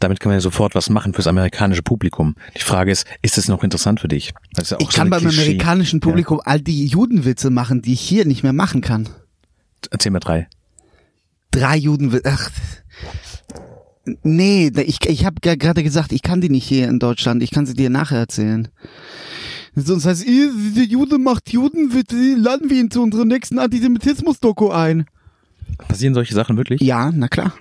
damit 0.00 0.20
kann 0.20 0.30
man 0.30 0.36
ja 0.36 0.40
sofort 0.40 0.74
was 0.74 0.88
machen 0.88 1.12
fürs 1.12 1.26
amerikanische 1.26 1.82
Publikum. 1.82 2.34
Die 2.56 2.62
Frage 2.62 2.90
ist, 2.90 3.06
ist 3.20 3.36
es 3.36 3.48
noch 3.48 3.62
interessant 3.62 4.00
für 4.00 4.08
dich? 4.08 4.32
Ja 4.56 4.62
ich 4.62 4.68
so 4.68 4.76
kann 4.76 5.10
beim 5.10 5.20
Klischee. 5.20 5.42
amerikanischen 5.42 6.00
Publikum 6.00 6.38
ja. 6.38 6.44
all 6.46 6.60
die 6.60 6.86
Judenwitze 6.86 7.50
machen, 7.50 7.82
die 7.82 7.92
ich 7.92 8.00
hier 8.00 8.24
nicht 8.24 8.42
mehr 8.42 8.54
machen 8.54 8.80
kann. 8.80 9.08
Erzähl 9.90 10.12
mir 10.12 10.20
drei. 10.20 10.48
Drei 11.50 11.76
Judenwitze, 11.76 12.30
ach. 12.30 12.50
Nee, 14.22 14.70
ich, 14.74 14.98
ich 15.06 15.24
habe 15.24 15.40
gerade 15.40 15.82
gesagt, 15.82 16.12
ich 16.12 16.22
kann 16.22 16.40
die 16.40 16.50
nicht 16.50 16.66
hier 16.66 16.88
in 16.88 16.98
Deutschland, 16.98 17.42
ich 17.42 17.50
kann 17.50 17.66
sie 17.66 17.74
dir 17.74 17.90
nachher 17.90 18.18
erzählen. 18.18 18.68
Sonst 19.76 20.06
heißt, 20.06 20.24
ihr, 20.24 20.52
der 20.76 20.84
Jude 20.84 21.18
macht 21.18 21.52
Juden, 21.52 21.90
laden 22.36 22.70
wir 22.70 22.80
ihn 22.80 22.90
zu 22.90 23.02
unserer 23.02 23.24
nächsten 23.24 23.58
Antisemitismus-Doku 23.58 24.70
ein. 24.70 25.06
Passieren 25.88 26.14
solche 26.14 26.34
Sachen 26.34 26.56
wirklich? 26.56 26.80
Ja, 26.80 27.10
na 27.12 27.28
klar. 27.28 27.52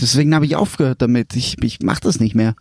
Deswegen 0.00 0.34
habe 0.34 0.46
ich 0.46 0.56
aufgehört 0.56 1.02
damit. 1.02 1.36
Ich, 1.36 1.62
ich 1.62 1.80
mache 1.80 2.00
das 2.00 2.20
nicht 2.20 2.34
mehr. 2.34 2.54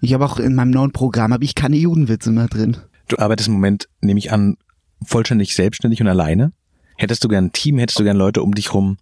Ich 0.00 0.14
habe 0.14 0.24
auch 0.24 0.38
in 0.38 0.54
meinem 0.54 0.70
neuen 0.70 0.92
Programm 0.92 1.32
habe 1.32 1.44
ich 1.44 1.54
keine 1.54 1.76
Judenwitze 1.76 2.30
mehr 2.30 2.48
drin. 2.48 2.76
Du 3.08 3.18
arbeitest 3.18 3.48
im 3.48 3.54
Moment, 3.54 3.88
nehme 4.00 4.18
ich 4.18 4.32
an, 4.32 4.56
vollständig 5.04 5.54
selbstständig 5.54 6.00
und 6.00 6.08
alleine. 6.08 6.52
Hättest 6.96 7.24
du 7.24 7.28
gern 7.28 7.46
ein 7.46 7.52
Team, 7.52 7.78
hättest 7.78 7.98
du 7.98 8.04
gern 8.04 8.16
Leute 8.16 8.42
um 8.42 8.54
dich 8.54 8.72
rum, 8.72 8.96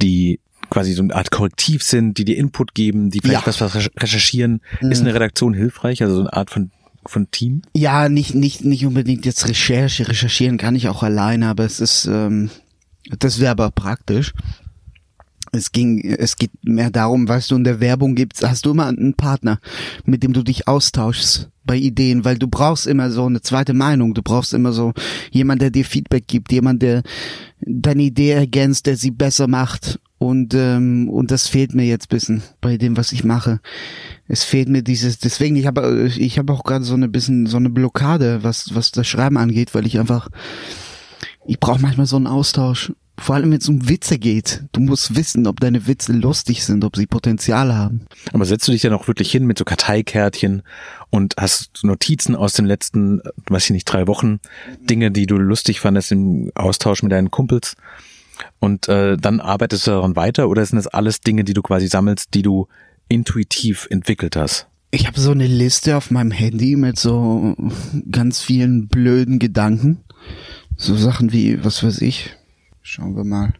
die 0.00 0.40
quasi 0.70 0.94
so 0.94 1.02
eine 1.02 1.14
Art 1.14 1.30
Korrektiv 1.30 1.82
sind, 1.82 2.16
die 2.18 2.24
dir 2.24 2.36
Input 2.36 2.74
geben, 2.74 3.10
die 3.10 3.20
vielleicht 3.20 3.46
ja. 3.46 3.60
was 3.60 3.74
recherchieren. 4.00 4.62
Mhm. 4.80 4.90
Ist 4.90 5.02
eine 5.02 5.14
Redaktion 5.14 5.52
hilfreich? 5.52 6.02
Also 6.02 6.14
so 6.14 6.20
eine 6.22 6.32
Art 6.32 6.50
von 6.50 6.70
von 7.06 7.30
Team? 7.30 7.62
Ja, 7.74 8.08
nicht, 8.08 8.34
nicht, 8.34 8.64
nicht 8.64 8.86
unbedingt 8.86 9.26
jetzt 9.26 9.48
Recherche. 9.48 10.08
Recherchieren 10.08 10.58
kann 10.58 10.74
ich 10.74 10.88
auch 10.88 11.02
alleine, 11.02 11.48
aber 11.48 11.64
es 11.64 11.80
ist, 11.80 12.06
ähm, 12.06 12.50
das 13.18 13.40
wäre 13.40 13.52
aber 13.52 13.70
praktisch. 13.70 14.32
Es 15.54 15.70
ging, 15.70 16.00
es 16.00 16.36
geht 16.36 16.50
mehr 16.62 16.90
darum, 16.90 17.28
weißt 17.28 17.50
du, 17.50 17.56
in 17.56 17.64
der 17.64 17.80
Werbung 17.80 18.14
gibt's, 18.14 18.42
hast 18.42 18.64
du 18.64 18.70
immer 18.70 18.86
einen 18.86 19.14
Partner, 19.14 19.60
mit 20.06 20.22
dem 20.22 20.32
du 20.32 20.42
dich 20.42 20.66
austauschst 20.66 21.50
bei 21.64 21.76
Ideen, 21.76 22.24
weil 22.24 22.38
du 22.38 22.48
brauchst 22.48 22.86
immer 22.86 23.10
so 23.10 23.26
eine 23.26 23.42
zweite 23.42 23.74
Meinung, 23.74 24.14
du 24.14 24.22
brauchst 24.22 24.54
immer 24.54 24.72
so 24.72 24.94
jemand, 25.30 25.60
der 25.60 25.70
dir 25.70 25.84
Feedback 25.84 26.26
gibt, 26.26 26.52
jemand, 26.52 26.80
der 26.80 27.02
deine 27.60 28.02
Idee 28.02 28.30
ergänzt, 28.30 28.86
der 28.86 28.96
sie 28.96 29.10
besser 29.10 29.46
macht 29.46 30.00
und 30.22 30.54
ähm, 30.54 31.08
und 31.08 31.30
das 31.30 31.48
fehlt 31.48 31.74
mir 31.74 31.84
jetzt 31.84 32.08
bisschen 32.08 32.42
bei 32.60 32.76
dem, 32.76 32.96
was 32.96 33.12
ich 33.12 33.24
mache 33.24 33.60
es 34.32 34.44
fehlt 34.44 34.70
mir 34.70 34.82
dieses, 34.82 35.18
deswegen, 35.18 35.56
ich 35.56 35.66
habe 35.66 36.10
ich 36.16 36.38
habe 36.38 36.54
auch 36.54 36.64
gerade 36.64 36.86
so 36.86 36.94
eine 36.94 37.08
bisschen 37.08 37.44
so 37.44 37.58
eine 37.58 37.68
Blockade, 37.68 38.42
was, 38.42 38.74
was 38.74 38.90
das 38.90 39.06
Schreiben 39.06 39.36
angeht, 39.36 39.74
weil 39.74 39.86
ich 39.86 39.98
einfach, 39.98 40.30
ich 41.46 41.60
brauche 41.60 41.82
manchmal 41.82 42.06
so 42.06 42.16
einen 42.16 42.26
Austausch. 42.26 42.92
Vor 43.18 43.34
allem, 43.34 43.50
wenn 43.50 43.58
es 43.58 43.68
um 43.68 43.90
Witze 43.90 44.18
geht. 44.18 44.64
Du 44.72 44.80
musst 44.80 45.14
wissen, 45.14 45.46
ob 45.46 45.60
deine 45.60 45.86
Witze 45.86 46.14
lustig 46.14 46.64
sind, 46.64 46.82
ob 46.82 46.96
sie 46.96 47.06
Potenzial 47.06 47.74
haben. 47.74 48.06
Aber 48.32 48.46
setzt 48.46 48.66
du 48.66 48.72
dich 48.72 48.80
dann 48.80 48.94
auch 48.94 49.06
wirklich 49.06 49.30
hin 49.30 49.46
mit 49.46 49.58
so 49.58 49.66
Karteikärtchen 49.66 50.62
und 51.10 51.34
hast 51.38 51.84
Notizen 51.84 52.34
aus 52.34 52.54
den 52.54 52.64
letzten, 52.64 53.20
weiß 53.48 53.64
ich 53.66 53.70
nicht, 53.72 53.84
drei 53.84 54.06
Wochen, 54.06 54.40
Dinge, 54.80 55.10
die 55.10 55.26
du 55.26 55.36
lustig 55.36 55.80
fandest 55.80 56.10
im 56.10 56.50
Austausch 56.54 57.02
mit 57.02 57.12
deinen 57.12 57.30
Kumpels? 57.30 57.76
Und 58.58 58.88
äh, 58.88 59.16
dann 59.16 59.40
arbeitest 59.40 59.86
du 59.86 59.92
daran 59.92 60.16
weiter 60.16 60.48
oder 60.48 60.64
sind 60.64 60.76
das 60.76 60.86
alles 60.86 61.20
Dinge, 61.20 61.44
die 61.44 61.54
du 61.54 61.62
quasi 61.62 61.88
sammelst, 61.88 62.34
die 62.34 62.42
du 62.42 62.68
intuitiv 63.08 63.86
entwickelt 63.90 64.36
hast? 64.36 64.66
Ich 64.90 65.06
habe 65.06 65.18
so 65.18 65.30
eine 65.30 65.46
Liste 65.46 65.96
auf 65.96 66.10
meinem 66.10 66.30
Handy 66.30 66.76
mit 66.76 66.98
so 66.98 67.56
ganz 68.10 68.42
vielen 68.42 68.88
blöden 68.88 69.38
Gedanken. 69.38 70.04
So 70.76 70.96
Sachen 70.96 71.32
wie, 71.32 71.64
was 71.64 71.82
weiß 71.82 72.02
ich. 72.02 72.36
Schauen 72.82 73.16
wir 73.16 73.24
mal. 73.24 73.54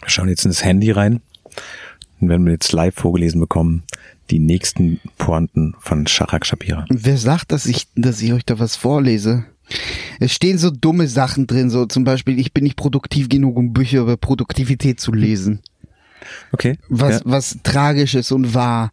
Wir 0.00 0.10
schauen 0.10 0.28
jetzt 0.28 0.44
in 0.44 0.50
das 0.50 0.64
Handy 0.64 0.90
rein 0.90 1.22
und 2.20 2.28
werden 2.28 2.44
wir 2.44 2.52
jetzt 2.52 2.72
live 2.72 2.94
vorgelesen 2.94 3.40
bekommen, 3.40 3.84
die 4.30 4.38
nächsten 4.38 5.00
Pointen 5.16 5.74
von 5.78 6.06
Shachak 6.06 6.44
Shapira. 6.44 6.84
Wer 6.90 7.16
sagt, 7.16 7.52
dass 7.52 7.66
ich, 7.66 7.86
dass 7.94 8.20
ich 8.20 8.32
euch 8.32 8.44
da 8.44 8.58
was 8.58 8.76
vorlese? 8.76 9.44
Es 10.20 10.32
stehen 10.32 10.58
so 10.58 10.70
dumme 10.70 11.08
Sachen 11.08 11.46
drin, 11.46 11.70
so 11.70 11.86
zum 11.86 12.04
Beispiel, 12.04 12.38
ich 12.38 12.52
bin 12.52 12.64
nicht 12.64 12.76
produktiv 12.76 13.28
genug, 13.28 13.56
um 13.56 13.72
Bücher 13.72 14.00
über 14.00 14.16
Produktivität 14.16 15.00
zu 15.00 15.12
lesen. 15.12 15.60
Okay. 16.52 16.78
Was, 16.88 17.16
ja. 17.16 17.20
was 17.24 17.58
tragisch 17.62 18.14
ist 18.14 18.32
und 18.32 18.54
wahr. 18.54 18.92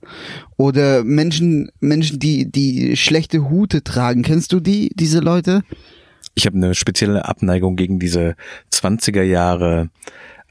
Oder 0.58 1.04
Menschen, 1.04 1.72
Menschen, 1.80 2.20
die, 2.20 2.52
die 2.52 2.98
schlechte 2.98 3.50
Hute 3.50 3.84
tragen. 3.84 4.22
Kennst 4.22 4.52
du 4.52 4.60
die, 4.60 4.92
diese 4.96 5.20
Leute? 5.20 5.64
Ich 6.36 6.46
habe 6.46 6.58
eine 6.58 6.76
spezielle 6.76 7.26
Abneigung 7.26 7.76
gegen 7.76 8.00
diese 8.00 8.36
20er 8.74 9.22
Jahre 9.22 9.90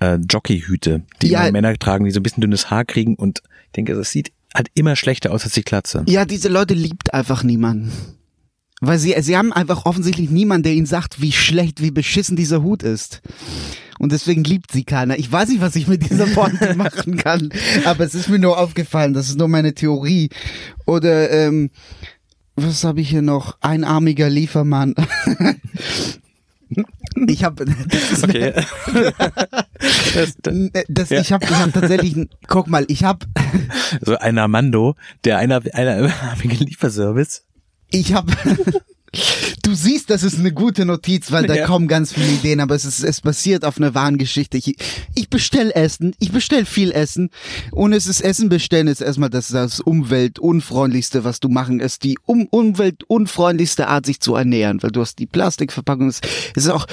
äh, 0.01 0.17
Jockeyhüte, 0.17 1.03
die 1.23 1.29
ja, 1.29 1.51
Männer 1.51 1.77
tragen, 1.79 2.05
die 2.05 2.11
so 2.11 2.21
ein 2.21 2.23
bisschen 2.23 2.41
dünnes 2.43 2.71
Haar 2.71 2.85
kriegen 2.85 3.15
und 3.15 3.43
ich 3.67 3.73
denke, 3.73 3.95
das 3.95 4.11
sieht 4.11 4.33
halt 4.55 4.69
immer 4.75 4.97
schlechter 4.97 5.31
aus 5.31 5.45
als 5.45 5.53
die 5.53 5.63
Klatze. 5.63 6.05
Ja, 6.09 6.25
diese 6.25 6.49
Leute 6.49 6.75
liebt 6.75 7.15
einfach 7.15 7.45
niemanden. 7.45 7.93
Weil 8.81 8.99
sie, 8.99 9.15
sie 9.21 9.37
haben 9.37 9.53
einfach 9.53 9.85
offensichtlich 9.85 10.31
niemanden, 10.31 10.63
der 10.65 10.73
ihnen 10.73 10.87
sagt, 10.87 11.21
wie 11.21 11.33
schlecht, 11.33 11.83
wie 11.83 11.91
beschissen 11.91 12.37
dieser 12.37 12.63
Hut 12.63 12.83
ist 12.83 13.21
und 14.01 14.13
deswegen 14.13 14.43
liebt 14.45 14.73
sie 14.73 14.85
keiner. 14.85 15.19
Ich 15.19 15.31
weiß 15.31 15.51
nicht, 15.51 15.61
was 15.61 15.77
ich 15.77 15.87
mit 15.87 16.09
dieser 16.09 16.27
Pointe 16.27 16.75
machen 16.77 17.19
kann, 17.19 17.51
aber 17.85 18.03
es 18.03 18.15
ist 18.15 18.31
mir 18.31 18.39
nur 18.39 18.59
aufgefallen, 18.59 19.13
das 19.13 19.29
ist 19.29 19.39
nur 19.39 19.49
meine 19.49 19.75
Theorie. 19.75 20.31
Oder 20.87 21.31
ähm, 21.31 21.71
was 22.57 22.83
habe 22.83 23.03
ich 23.03 23.11
hier 23.11 23.21
noch? 23.21 23.59
Einarmiger 23.61 24.29
Liefermann. 24.29 24.95
Ich 27.27 27.43
habe 27.43 27.65
das 27.65 28.23
okay. 28.23 28.53
das, 30.15 30.37
das, 30.89 31.11
ja. 31.11 31.21
ich 31.21 31.33
habe 31.33 31.45
ich 31.45 31.51
hab 31.51 31.73
tatsächlich 31.73 32.15
guck 32.47 32.69
mal, 32.69 32.85
ich 32.87 33.03
habe 33.03 33.27
so 34.03 34.17
ein 34.17 34.39
Armando, 34.39 34.95
der 35.25 35.39
einer 35.39 35.63
einer 35.75 36.13
Lieferservice. 36.45 37.43
Ich 37.91 38.13
habe 38.15 38.33
Du 39.65 39.75
siehst, 39.75 40.09
das 40.09 40.23
ist 40.23 40.39
eine 40.39 40.53
gute 40.53 40.85
Notiz, 40.85 41.33
weil 41.33 41.47
da 41.49 41.55
Ja. 41.57 41.67
kommen 41.67 41.89
ganz 41.89 42.13
viele 42.13 42.29
Ideen, 42.29 42.61
aber 42.61 42.77
es 42.77 42.85
ist, 42.85 43.03
es 43.03 43.21
basiert 43.21 43.65
auf 43.65 43.77
einer 43.77 43.93
wahren 43.93 44.19
Geschichte. 44.19 44.57
Ich, 44.57 44.77
ich 45.17 45.29
bestell 45.29 45.73
Essen, 45.73 46.15
ich 46.21 46.31
bestell 46.31 46.65
viel 46.65 46.93
Essen 46.93 47.31
und 47.73 47.93
es 47.93 48.07
ist 48.07 48.21
Essen 48.21 48.49
bestellen 48.49 48.87
ist 48.87 49.01
erstmal 49.01 49.29
das, 49.29 49.49
das 49.49 49.81
umweltunfreundlichste, 49.81 51.25
was 51.25 51.41
du 51.41 51.49
machen, 51.49 51.81
ist 51.81 52.05
die 52.05 52.19
um, 52.25 52.47
umweltunfreundlichste 52.47 53.89
Art, 53.89 54.07
sich 54.07 54.21
zu 54.21 54.37
ernähren, 54.37 54.81
weil 54.83 54.93
du 54.93 55.01
hast 55.01 55.19
die 55.19 55.27
Plastikverpackung, 55.27 56.09
es 56.09 56.21
es 56.55 56.65
ist 56.65 56.71
auch 56.71 56.87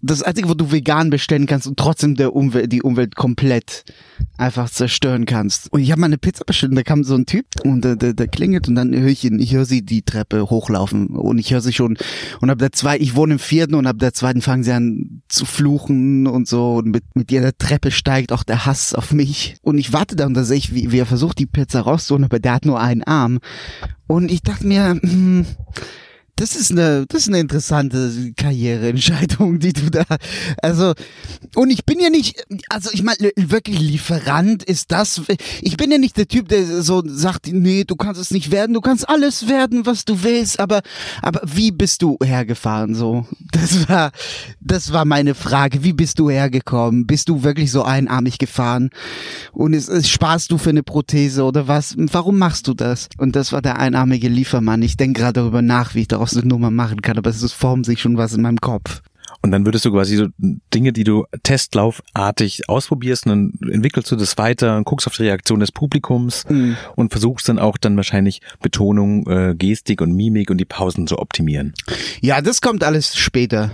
das 0.00 0.22
Einzige, 0.22 0.48
wo 0.48 0.54
du 0.54 0.70
vegan 0.70 1.10
bestellen 1.10 1.46
kannst 1.46 1.66
und 1.66 1.76
trotzdem 1.76 2.14
der 2.14 2.34
Umwelt, 2.34 2.72
die 2.72 2.82
Umwelt 2.82 3.16
komplett 3.16 3.84
einfach 4.36 4.70
zerstören 4.70 5.26
kannst. 5.26 5.72
Und 5.72 5.80
ich 5.80 5.90
habe 5.90 6.00
mal 6.00 6.06
eine 6.06 6.18
Pizza 6.18 6.44
bestellt 6.44 6.70
und 6.70 6.76
da 6.76 6.82
kam 6.82 7.02
so 7.02 7.16
ein 7.16 7.26
Typ 7.26 7.46
und 7.64 7.84
der, 7.84 7.96
der, 7.96 8.14
der 8.14 8.28
klingelt 8.28 8.68
und 8.68 8.76
dann 8.76 8.94
höre 8.94 9.08
ich 9.08 9.24
ihn, 9.24 9.40
ich 9.40 9.54
höre 9.54 9.64
sie 9.64 9.84
die 9.84 10.02
Treppe 10.02 10.50
hochlaufen 10.50 11.08
und 11.08 11.38
ich 11.38 11.52
höre 11.52 11.60
sie 11.60 11.72
schon 11.72 11.98
und 12.40 12.50
ab 12.50 12.58
der 12.58 12.70
zwei, 12.72 12.96
ich 12.98 13.16
wohne 13.16 13.34
im 13.34 13.38
vierten 13.38 13.74
und 13.74 13.86
ab 13.86 13.98
der 13.98 14.14
zweiten 14.14 14.40
fangen 14.40 14.62
sie 14.62 14.72
an 14.72 15.22
zu 15.28 15.44
fluchen 15.44 16.28
und 16.28 16.46
so 16.46 16.76
und 16.76 16.88
mit, 16.88 17.04
mit 17.14 17.32
jeder 17.32 17.56
Treppe 17.56 17.90
steigt 17.90 18.32
auch 18.32 18.44
der 18.44 18.66
Hass 18.66 18.94
auf 18.94 19.12
mich 19.12 19.56
und 19.62 19.78
ich 19.78 19.92
warte 19.92 20.14
da 20.14 20.26
und 20.26 20.34
da 20.34 20.44
sehe 20.44 20.58
ich, 20.58 20.74
wie, 20.74 20.92
wie 20.92 20.98
er 20.98 21.06
versucht 21.06 21.38
die 21.38 21.46
Pizza 21.46 21.80
rauszuholen, 21.80 22.24
aber 22.24 22.38
der 22.38 22.54
hat 22.54 22.66
nur 22.66 22.80
einen 22.80 23.02
Arm 23.02 23.40
und 24.06 24.30
ich 24.30 24.42
dachte 24.42 24.66
mir, 24.66 24.98
hm, 25.00 25.44
das 26.38 26.54
ist 26.54 26.70
eine, 26.70 27.04
das 27.08 27.22
ist 27.22 27.28
eine 27.28 27.40
interessante 27.40 28.32
Karriereentscheidung, 28.36 29.58
die 29.58 29.72
du 29.72 29.90
da, 29.90 30.04
also, 30.62 30.94
und 31.56 31.70
ich 31.70 31.84
bin 31.84 31.98
ja 31.98 32.10
nicht, 32.10 32.44
also 32.68 32.90
ich 32.92 33.02
meine, 33.02 33.32
wirklich 33.36 33.80
Lieferant 33.80 34.62
ist 34.62 34.92
das, 34.92 35.20
ich 35.60 35.76
bin 35.76 35.90
ja 35.90 35.98
nicht 35.98 36.16
der 36.16 36.28
Typ, 36.28 36.48
der 36.48 36.82
so 36.82 37.02
sagt, 37.04 37.48
nee, 37.52 37.82
du 37.82 37.96
kannst 37.96 38.20
es 38.20 38.30
nicht 38.30 38.52
werden, 38.52 38.72
du 38.74 38.80
kannst 38.80 39.08
alles 39.08 39.48
werden, 39.48 39.84
was 39.84 40.04
du 40.04 40.22
willst, 40.22 40.60
aber, 40.60 40.82
aber 41.22 41.40
wie 41.44 41.72
bist 41.72 42.02
du 42.02 42.16
hergefahren, 42.22 42.94
so? 42.94 43.26
Das 43.50 43.88
war, 43.88 44.12
das 44.60 44.92
war 44.92 45.04
meine 45.04 45.34
Frage, 45.34 45.82
wie 45.82 45.92
bist 45.92 46.20
du 46.20 46.30
hergekommen? 46.30 47.06
Bist 47.06 47.28
du 47.28 47.42
wirklich 47.42 47.72
so 47.72 47.82
einarmig 47.82 48.38
gefahren? 48.38 48.90
Und 49.52 49.74
es, 49.74 49.88
es 49.88 50.08
sparst 50.08 50.52
du 50.52 50.58
für 50.58 50.70
eine 50.70 50.84
Prothese 50.84 51.42
oder 51.42 51.66
was? 51.66 51.96
Warum 51.96 52.38
machst 52.38 52.68
du 52.68 52.74
das? 52.74 53.08
Und 53.18 53.34
das 53.34 53.52
war 53.52 53.62
der 53.62 53.78
einarmige 53.78 54.28
Liefermann. 54.28 54.82
Ich 54.82 54.96
denke 54.96 55.22
gerade 55.22 55.40
darüber 55.40 55.62
nach, 55.62 55.94
wie 55.94 56.02
ich 56.02 56.08
daraus 56.08 56.27
eine 56.36 56.46
Nummer 56.46 56.70
machen 56.70 57.02
kann, 57.02 57.18
aber 57.18 57.30
es 57.30 57.42
ist- 57.42 57.52
formt 57.52 57.86
sich 57.86 58.00
schon 58.00 58.16
was 58.16 58.34
in 58.34 58.42
meinem 58.42 58.60
Kopf. 58.60 59.00
Und 59.42 59.50
dann 59.52 59.64
würdest 59.66 59.84
du 59.84 59.92
quasi 59.92 60.16
so 60.16 60.26
Dinge, 60.74 60.92
die 60.92 61.04
du 61.04 61.24
testlaufartig 61.42 62.68
ausprobierst, 62.68 63.26
und 63.26 63.30
dann 63.60 63.70
entwickelst 63.72 64.10
du 64.10 64.16
das 64.16 64.36
weiter 64.38 64.76
und 64.76 64.84
guckst 64.84 65.06
auf 65.06 65.16
die 65.16 65.22
Reaktion 65.24 65.60
des 65.60 65.70
Publikums 65.72 66.44
und 66.96 67.10
versuchst 67.10 67.48
dann 67.48 67.58
auch 67.58 67.76
dann 67.76 67.96
wahrscheinlich 67.96 68.40
Betonung, 68.60 69.26
äh, 69.28 69.54
Gestik 69.56 70.00
und 70.00 70.12
Mimik 70.14 70.50
und 70.50 70.58
die 70.58 70.64
Pausen 70.64 71.06
zu 71.06 71.18
optimieren. 71.18 71.74
Ja, 72.20 72.40
das 72.40 72.60
kommt 72.60 72.82
alles 72.84 73.16
später. 73.16 73.70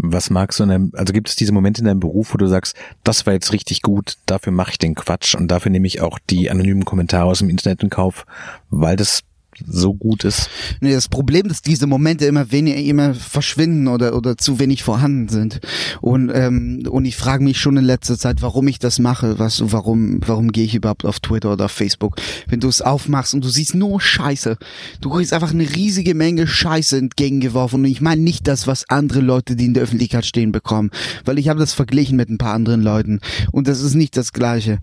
Was 0.00 0.30
magst 0.30 0.60
du 0.60 0.62
in 0.62 0.68
deinem, 0.68 0.92
also 0.94 1.12
gibt 1.12 1.28
es 1.28 1.34
diese 1.34 1.52
Momente 1.52 1.80
in 1.80 1.86
deinem 1.86 1.98
Beruf, 1.98 2.32
wo 2.32 2.38
du 2.38 2.46
sagst, 2.46 2.76
das 3.02 3.26
war 3.26 3.32
jetzt 3.32 3.52
richtig 3.52 3.82
gut, 3.82 4.14
dafür 4.26 4.52
mache 4.52 4.70
ich 4.72 4.78
den 4.78 4.94
Quatsch 4.94 5.34
und 5.34 5.48
dafür 5.48 5.72
nehme 5.72 5.88
ich 5.88 6.00
auch 6.00 6.20
die 6.30 6.50
anonymen 6.50 6.84
Kommentare 6.84 7.24
aus 7.24 7.40
dem 7.40 7.50
Internet 7.50 7.82
in 7.82 7.90
Kauf, 7.90 8.24
weil 8.70 8.94
das 8.94 9.22
so 9.66 9.94
gut 9.94 10.24
ist. 10.24 10.48
Nee, 10.80 10.92
das 10.92 11.08
Problem 11.08 11.46
ist, 11.46 11.66
diese 11.66 11.86
Momente 11.86 12.26
immer 12.26 12.50
weniger, 12.52 12.78
immer 12.78 13.14
verschwinden 13.14 13.88
oder, 13.88 14.16
oder 14.16 14.36
zu 14.36 14.58
wenig 14.58 14.82
vorhanden 14.82 15.28
sind. 15.28 15.60
Und, 16.00 16.30
ähm, 16.34 16.84
und 16.88 17.04
ich 17.04 17.16
frage 17.16 17.44
mich 17.44 17.58
schon 17.58 17.76
in 17.76 17.84
letzter 17.84 18.18
Zeit, 18.18 18.42
warum 18.42 18.68
ich 18.68 18.78
das 18.78 18.98
mache. 18.98 19.38
Was, 19.38 19.62
warum, 19.72 20.20
warum 20.26 20.52
gehe 20.52 20.64
ich 20.64 20.74
überhaupt 20.74 21.04
auf 21.04 21.20
Twitter 21.20 21.52
oder 21.52 21.66
auf 21.66 21.72
Facebook? 21.72 22.16
Wenn 22.48 22.60
du 22.60 22.68
es 22.68 22.82
aufmachst 22.82 23.34
und 23.34 23.44
du 23.44 23.48
siehst 23.48 23.74
nur 23.74 24.00
Scheiße. 24.00 24.56
Du 25.00 25.10
kriegst 25.10 25.32
einfach 25.32 25.52
eine 25.52 25.74
riesige 25.74 26.14
Menge 26.14 26.46
Scheiße 26.46 26.96
entgegengeworfen. 26.96 27.80
Und 27.80 27.90
ich 27.90 28.00
meine 28.00 28.22
nicht 28.22 28.46
das, 28.46 28.66
was 28.66 28.88
andere 28.88 29.20
Leute, 29.20 29.56
die 29.56 29.66
in 29.66 29.74
der 29.74 29.82
Öffentlichkeit 29.82 30.26
stehen, 30.26 30.52
bekommen. 30.52 30.90
Weil 31.24 31.38
ich 31.38 31.48
habe 31.48 31.60
das 31.60 31.72
verglichen 31.72 32.16
mit 32.16 32.28
ein 32.28 32.38
paar 32.38 32.54
anderen 32.54 32.82
Leuten. 32.82 33.20
Und 33.52 33.68
das 33.68 33.80
ist 33.80 33.94
nicht 33.94 34.16
das 34.16 34.32
Gleiche. 34.32 34.78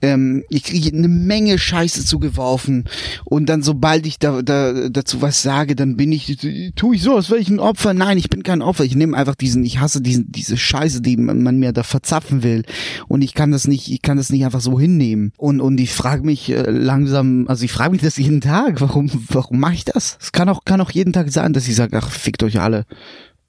Ähm, 0.00 0.44
ich 0.48 0.64
kriege 0.64 0.96
eine 0.96 1.08
Menge 1.08 1.58
Scheiße 1.58 2.04
zugeworfen. 2.04 2.88
Und 3.24 3.46
dann, 3.46 3.62
sobald 3.62 4.06
ich 4.06 4.11
da, 4.18 4.42
da 4.42 4.88
dazu 4.88 5.22
was 5.22 5.42
sage, 5.42 5.76
dann 5.76 5.96
bin 5.96 6.12
ich, 6.12 6.38
tue 6.76 6.96
ich 6.96 7.02
so, 7.02 7.16
als 7.16 7.30
wäre 7.30 7.40
ich 7.40 7.48
ein 7.48 7.60
Opfer. 7.60 7.94
Nein, 7.94 8.18
ich 8.18 8.30
bin 8.30 8.42
kein 8.42 8.62
Opfer. 8.62 8.84
Ich 8.84 8.96
nehme 8.96 9.16
einfach 9.16 9.34
diesen, 9.34 9.64
ich 9.64 9.80
hasse 9.80 10.00
diesen, 10.00 10.30
diese 10.30 10.56
Scheiße, 10.56 11.02
die 11.02 11.16
man, 11.16 11.58
mir 11.58 11.72
da 11.72 11.82
verzapfen 11.82 12.42
will. 12.42 12.64
Und 13.08 13.22
ich 13.22 13.34
kann 13.34 13.52
das 13.52 13.66
nicht, 13.66 13.90
ich 13.90 14.02
kann 14.02 14.16
das 14.16 14.30
nicht 14.30 14.44
einfach 14.44 14.60
so 14.60 14.78
hinnehmen. 14.78 15.32
Und, 15.36 15.60
und 15.60 15.78
ich 15.80 15.92
frage 15.92 16.24
mich 16.24 16.50
äh, 16.50 16.70
langsam, 16.70 17.46
also 17.48 17.64
ich 17.64 17.72
frage 17.72 17.92
mich 17.92 18.02
das 18.02 18.16
jeden 18.16 18.40
Tag, 18.40 18.80
warum, 18.80 19.10
warum 19.28 19.60
mache 19.60 19.74
ich 19.74 19.84
das? 19.84 20.18
Es 20.20 20.32
kann 20.32 20.48
auch, 20.48 20.64
kann 20.64 20.80
auch 20.80 20.90
jeden 20.90 21.12
Tag 21.12 21.30
sein, 21.30 21.52
dass 21.52 21.68
ich 21.68 21.76
sage, 21.76 21.96
ach, 21.96 22.10
fickt 22.10 22.42
euch 22.42 22.60
alle. 22.60 22.86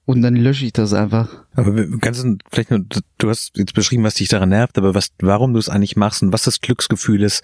Und 0.05 0.21
dann 0.21 0.35
lösche 0.35 0.65
ich 0.65 0.73
das 0.73 0.93
einfach. 0.93 1.29
Aber 1.55 1.73
kannst 1.99 2.23
du 2.23 2.37
vielleicht 2.51 2.71
nur, 2.71 2.81
du 3.17 3.29
hast 3.29 3.57
jetzt 3.57 3.73
beschrieben, 3.73 4.03
was 4.03 4.15
dich 4.15 4.27
daran 4.27 4.49
nervt, 4.49 4.77
aber 4.77 4.93
was, 4.95 5.09
warum 5.21 5.53
du 5.53 5.59
es 5.59 5.69
eigentlich 5.69 5.95
machst 5.95 6.21
und 6.23 6.33
was 6.33 6.43
das 6.43 6.59
Glücksgefühl 6.59 7.23
ist, 7.23 7.41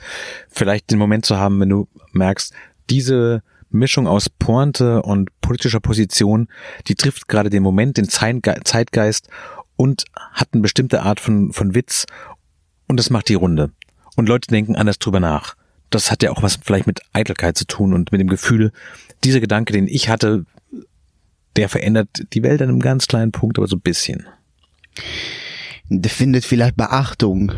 vielleicht 0.50 0.92
den 0.92 1.00
Moment 1.00 1.26
zu 1.26 1.38
haben, 1.38 1.60
wenn 1.62 1.70
du 1.70 1.88
merkst, 2.12 2.54
diese 2.90 3.44
Mischung 3.70 4.08
aus 4.08 4.30
Pointe 4.30 5.02
und 5.02 5.30
politischer 5.42 5.80
Position, 5.80 6.48
die 6.88 6.96
trifft 6.96 7.28
gerade 7.28 7.50
den 7.50 7.64
Moment, 7.64 7.98
den 7.98 8.08
Zeitge- 8.08 8.62
Zeitgeist 8.64 9.30
und 9.76 10.06
hat 10.32 10.50
eine 10.52 10.62
bestimmte 10.62 11.04
Art 11.04 11.20
von, 11.20 11.54
von 11.54 11.76
Witz 11.76 12.06
und 12.88 12.98
das 12.98 13.10
macht 13.10 13.30
die 13.30 13.36
Runde. 13.36 13.72
Und 14.16 14.28
Leute 14.28 14.48
denken 14.48 14.76
anders 14.76 15.00
drüber 15.00 15.20
nach. 15.20 15.56
Das 15.90 16.12
hat 16.12 16.24
ja 16.24 16.32
auch 16.32 16.44
was 16.44 16.60
vielleicht 16.62 16.88
mit 16.88 17.02
Eitelkeit 17.14 17.58
zu 17.58 17.66
tun 17.66 17.94
und 17.94 18.12
mit 18.12 18.20
dem 18.20 18.28
Gefühl, 18.28 18.72
dieser 19.24 19.40
Gedanke, 19.40 19.74
den 19.74 19.88
ich 19.88 20.10
hatte, 20.10 20.46
der 21.56 21.70
verändert 21.70 22.10
die 22.34 22.44
Welt 22.44 22.62
an 22.62 22.70
einem 22.70 22.80
ganz 22.80 23.08
kleinen 23.08 23.32
Punkt, 23.32 23.58
aber 23.58 23.68
so 23.68 23.76
ein 23.76 23.82
bisschen. 23.82 24.28
Der 25.90 26.12
findet 26.12 26.46
vielleicht 26.46 26.78
Beachtung, 26.78 27.52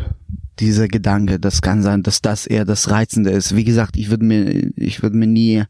dieser 0.58 0.88
Gedanke. 0.88 1.38
Das 1.38 1.62
kann 1.62 1.82
sein, 1.82 2.02
dass 2.02 2.22
das 2.22 2.46
eher 2.46 2.64
das 2.64 2.90
Reizende 2.90 3.30
ist. 3.30 3.56
Wie 3.56 3.64
gesagt, 3.64 3.96
ich 3.96 4.10
würde 4.10 4.24
mir, 4.24 4.72
ich 4.76 5.02
würde 5.02 5.16
mir 5.16 5.26
nie 5.26 5.64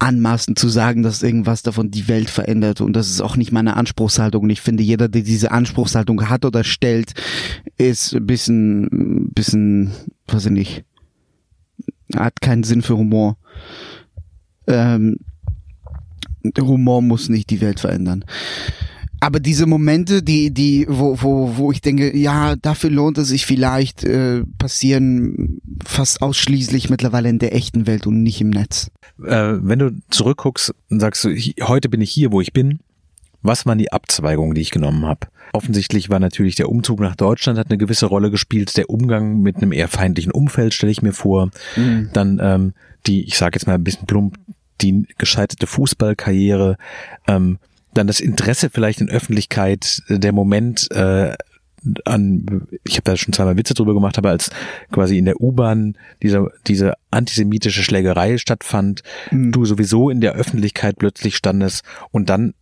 anmaßen 0.00 0.56
zu 0.56 0.68
sagen, 0.68 1.02
dass 1.02 1.22
irgendwas 1.22 1.62
davon 1.62 1.90
die 1.90 2.06
Welt 2.06 2.30
verändert 2.30 2.80
und 2.80 2.92
das 2.92 3.10
ist 3.10 3.20
auch 3.20 3.36
nicht 3.36 3.50
meine 3.50 3.76
Anspruchshaltung 3.76 4.44
und 4.44 4.50
ich 4.50 4.60
finde 4.60 4.84
jeder, 4.84 5.08
der 5.08 5.22
diese 5.22 5.50
Anspruchshaltung 5.50 6.28
hat 6.28 6.44
oder 6.44 6.62
stellt, 6.62 7.14
ist 7.78 8.14
ein 8.14 8.26
bisschen, 8.26 8.84
ein 8.84 9.32
bisschen, 9.32 9.92
weiß 10.28 10.46
ich 10.46 10.52
nicht, 10.52 10.84
hat 12.14 12.40
keinen 12.40 12.62
Sinn 12.62 12.82
für 12.82 12.96
Humor. 12.96 13.38
Ähm, 14.68 15.16
Humor 16.60 17.02
muss 17.02 17.28
nicht 17.28 17.50
die 17.50 17.60
Welt 17.60 17.80
verändern. 17.80 18.24
Aber 19.20 19.40
diese 19.40 19.66
Momente, 19.66 20.22
die, 20.22 20.52
die, 20.52 20.86
wo, 20.88 21.20
wo, 21.20 21.56
wo 21.56 21.72
ich 21.72 21.80
denke, 21.80 22.16
ja, 22.16 22.54
dafür 22.56 22.90
lohnt 22.90 23.18
es 23.18 23.28
sich 23.28 23.46
vielleicht, 23.46 24.04
äh, 24.04 24.42
passieren 24.58 25.60
fast 25.84 26.22
ausschließlich 26.22 26.88
mittlerweile 26.88 27.28
in 27.28 27.38
der 27.38 27.54
echten 27.54 27.86
Welt 27.86 28.06
und 28.06 28.22
nicht 28.22 28.40
im 28.40 28.50
Netz. 28.50 28.90
Äh, 29.24 29.54
wenn 29.60 29.78
du 29.80 29.90
zurückguckst 30.10 30.72
und 30.90 31.00
sagst, 31.00 31.24
ich- 31.24 31.56
heute 31.62 31.88
bin 31.88 32.00
ich 32.00 32.10
hier, 32.12 32.30
wo 32.30 32.40
ich 32.40 32.52
bin, 32.52 32.78
was 33.42 33.66
waren 33.66 33.78
die 33.78 33.92
Abzweigungen, 33.92 34.54
die 34.54 34.60
ich 34.60 34.70
genommen 34.70 35.04
habe? 35.04 35.26
Offensichtlich 35.52 36.10
war 36.10 36.20
natürlich 36.20 36.54
der 36.56 36.68
Umzug 36.68 37.00
nach 37.00 37.16
Deutschland 37.16 37.58
hat 37.58 37.70
eine 37.70 37.78
gewisse 37.78 38.06
Rolle 38.06 38.30
gespielt, 38.30 38.76
der 38.76 38.90
Umgang 38.90 39.40
mit 39.40 39.56
einem 39.56 39.72
eher 39.72 39.88
feindlichen 39.88 40.30
Umfeld, 40.32 40.74
stelle 40.74 40.92
ich 40.92 41.02
mir 41.02 41.12
vor. 41.14 41.50
Dann 42.12 42.38
ähm, 42.42 42.74
die, 43.06 43.22
ich 43.24 43.38
sage 43.38 43.56
jetzt 43.56 43.66
mal 43.66 43.74
ein 43.74 43.84
bisschen 43.84 44.06
plump, 44.06 44.36
die 44.80 45.06
gescheiterte 45.16 45.66
Fußballkarriere, 45.66 46.76
ähm, 47.26 47.58
dann 47.98 48.06
das 48.06 48.20
Interesse 48.20 48.70
vielleicht 48.70 49.00
in 49.00 49.10
Öffentlichkeit, 49.10 50.02
äh, 50.08 50.18
der 50.18 50.32
Moment 50.32 50.90
äh, 50.92 51.34
an, 52.04 52.66
ich 52.84 52.94
habe 52.94 53.04
da 53.04 53.16
schon 53.16 53.32
zweimal 53.32 53.56
Witze 53.56 53.74
drüber 53.74 53.94
gemacht, 53.94 54.18
aber 54.18 54.30
als 54.30 54.50
quasi 54.90 55.18
in 55.18 55.26
der 55.26 55.40
U-Bahn 55.40 55.96
diese, 56.22 56.50
diese 56.66 56.94
antisemitische 57.10 57.82
Schlägerei 57.82 58.38
stattfand, 58.38 59.02
du 59.30 59.64
sowieso 59.64 60.10
in 60.10 60.20
der 60.20 60.32
Öffentlichkeit 60.32 60.96
plötzlich 60.98 61.36
standest 61.36 61.84
und 62.10 62.30
dann 62.30 62.54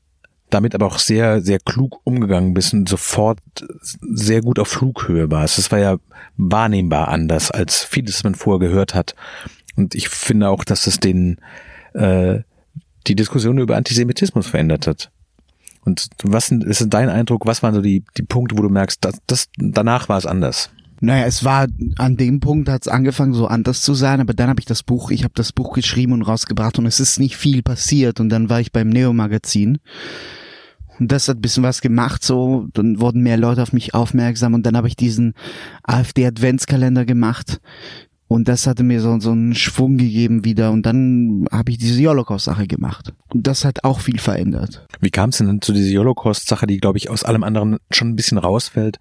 damit 0.51 0.75
aber 0.75 0.87
auch 0.87 0.99
sehr, 0.99 1.41
sehr 1.41 1.59
klug 1.59 2.01
umgegangen 2.05 2.55
bist 2.55 2.73
und 2.73 2.89
sofort 2.89 3.39
sehr 3.81 4.43
gut 4.43 4.59
auf 4.59 4.69
Flughöhe 4.69 5.31
warst. 5.31 5.59
Das 5.59 5.73
war 5.73 5.79
ja 5.79 5.97
wahrnehmbar 6.37 7.09
anders 7.09 7.51
als 7.51 7.83
vieles, 7.83 8.17
was 8.17 8.25
man 8.25 8.35
vorher 8.35 8.69
gehört 8.69 8.95
hat. 8.95 9.15
Und 9.75 9.95
ich 9.95 10.09
finde 10.09 10.49
auch, 10.49 10.65
dass 10.65 10.87
es 10.87 11.01
den, 11.01 11.41
äh, 11.95 12.41
die 13.07 13.17
Diskussion 13.17 13.59
über 13.59 13.77
Antisemitismus 13.77 14.47
verändert 14.47 14.87
hat. 14.87 15.11
Und 15.87 16.09
was 16.25 16.51
ist 16.51 16.85
dein 16.91 17.09
Eindruck, 17.09 17.47
was 17.47 17.63
waren 17.63 17.75
so 17.75 17.81
die, 17.81 18.03
die 18.19 18.25
Punkte, 18.25 18.59
wo 18.59 18.63
du 18.63 18.69
merkst, 18.69 19.05
dass, 19.05 19.15
das, 19.27 19.49
danach 19.57 20.09
war 20.09 20.19
es 20.19 20.27
anders? 20.27 20.71
Naja, 21.01 21.27
es 21.27 21.45
war 21.45 21.69
an 21.99 22.17
dem 22.17 22.41
Punkt 22.41 22.69
hat 22.69 22.83
es 22.83 22.89
angefangen 22.89 23.35
so 23.35 23.47
anders 23.47 23.83
zu 23.83 23.95
sein, 23.95 24.21
aber 24.21 24.35
dann 24.35 24.49
habe 24.49 24.61
ich 24.61 24.67
das 24.67 24.83
Buch, 24.83 25.11
ich 25.11 25.25
habe 25.25 25.35
das 25.35 25.53
Buch 25.53 25.75
geschrieben 25.75 26.13
und 26.13 26.23
rausgebracht 26.23 26.79
und 26.79 26.87
es 26.87 27.01
ist 27.01 27.21
nicht 27.21 27.37
viel 27.37 27.63
passiert 27.63 28.19
und 28.19 28.31
dann 28.31 28.51
war 28.51 28.61
ich 28.61 28.73
beim 28.73 28.89
Neo 28.89 29.13
Magazin 29.13 29.79
und 30.99 31.13
das 31.13 31.29
hat 31.29 31.43
bisschen 31.43 31.63
was 31.63 31.83
gemacht 31.83 32.25
so, 32.25 32.69
dann 32.73 32.99
wurden 32.99 33.23
mehr 33.23 33.37
Leute 33.37 33.63
auf 33.63 33.75
mich 33.75 33.95
aufmerksam 33.95 34.55
und 34.55 34.65
dann 34.65 34.77
habe 34.77 34.89
ich 34.89 34.97
diesen 34.97 35.35
AfD 35.83 36.27
Adventskalender 36.27 37.05
gemacht 37.05 37.61
Und 38.29 38.49
das 38.49 38.67
hatte 38.67 38.83
mir 38.83 39.01
so, 39.01 39.21
so 39.21 39.31
einen 39.31 39.55
Schwung 39.55 39.99
gegeben 39.99 40.45
wieder. 40.45 40.73
Und 40.73 40.85
dann 40.85 41.47
habe 41.53 41.71
ich 41.71 41.79
diese 41.79 42.09
Holocaust-Sache 42.09 42.67
gemacht. 42.67 43.13
Und 43.33 43.47
das 43.47 43.65
hat 43.65 43.85
auch 43.85 44.01
viel 44.01 44.19
verändert. 44.19 44.87
Wie 45.01 45.11
kam 45.11 45.31
es 45.31 45.39
denn 45.39 45.63
zu 45.63 45.73
dieser 45.73 46.01
Holocaust-Sache, 46.01 46.67
die, 46.67 46.79
glaube 46.79 46.99
ich, 46.99 47.09
aus 47.09 47.23
allem 47.23 47.45
anderen 47.45 47.79
schon 47.91 48.09
ein 48.09 48.17
bisschen 48.17 48.39
rausfällt? 48.39 48.99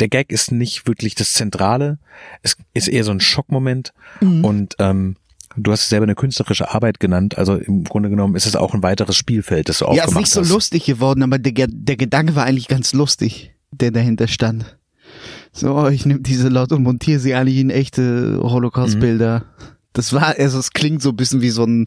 Der 0.00 0.08
Gag 0.08 0.32
ist 0.32 0.52
nicht 0.52 0.86
wirklich 0.86 1.14
das 1.14 1.34
Zentrale. 1.34 1.98
Es 2.42 2.56
ist 2.72 2.88
eher 2.88 3.04
so 3.04 3.10
ein 3.10 3.20
Schockmoment. 3.20 3.92
Mhm. 4.22 4.44
Und 4.44 4.76
ähm, 4.78 5.16
du 5.56 5.70
hast 5.70 5.90
selber 5.90 6.04
eine 6.04 6.14
künstlerische 6.14 6.72
Arbeit 6.72 6.98
genannt. 6.98 7.36
Also 7.36 7.56
im 7.56 7.84
Grunde 7.84 8.08
genommen 8.08 8.36
ist 8.36 8.46
es 8.46 8.56
auch 8.56 8.72
ein 8.72 8.82
weiteres 8.82 9.16
Spielfeld, 9.16 9.68
das 9.68 9.78
du 9.78 9.84
aufgemacht 9.84 10.06
hast. 10.06 10.14
Ja, 10.14 10.20
ist 10.20 10.34
nicht 10.34 10.36
hast. 10.36 10.48
so 10.48 10.54
lustig 10.54 10.84
geworden, 10.86 11.22
aber 11.22 11.38
der, 11.38 11.66
der 11.68 11.96
Gedanke 11.96 12.34
war 12.36 12.44
eigentlich 12.44 12.68
ganz 12.68 12.94
lustig, 12.94 13.52
der 13.70 13.90
dahinter 13.90 14.28
stand. 14.28 14.78
So, 15.52 15.88
ich 15.88 16.06
nehme 16.06 16.20
diese 16.20 16.48
Leute 16.48 16.74
und 16.76 16.82
montiere 16.82 17.20
sie 17.20 17.34
eigentlich 17.34 17.58
in 17.58 17.70
echte 17.70 18.40
Holocaust-Bilder. 18.42 19.40
Mhm. 19.40 19.64
Das 19.92 20.12
war, 20.14 20.34
also 20.38 20.58
es 20.58 20.72
klingt 20.72 21.02
so 21.02 21.10
ein 21.10 21.16
bisschen 21.16 21.42
wie 21.42 21.50
so 21.50 21.64
ein, 21.64 21.84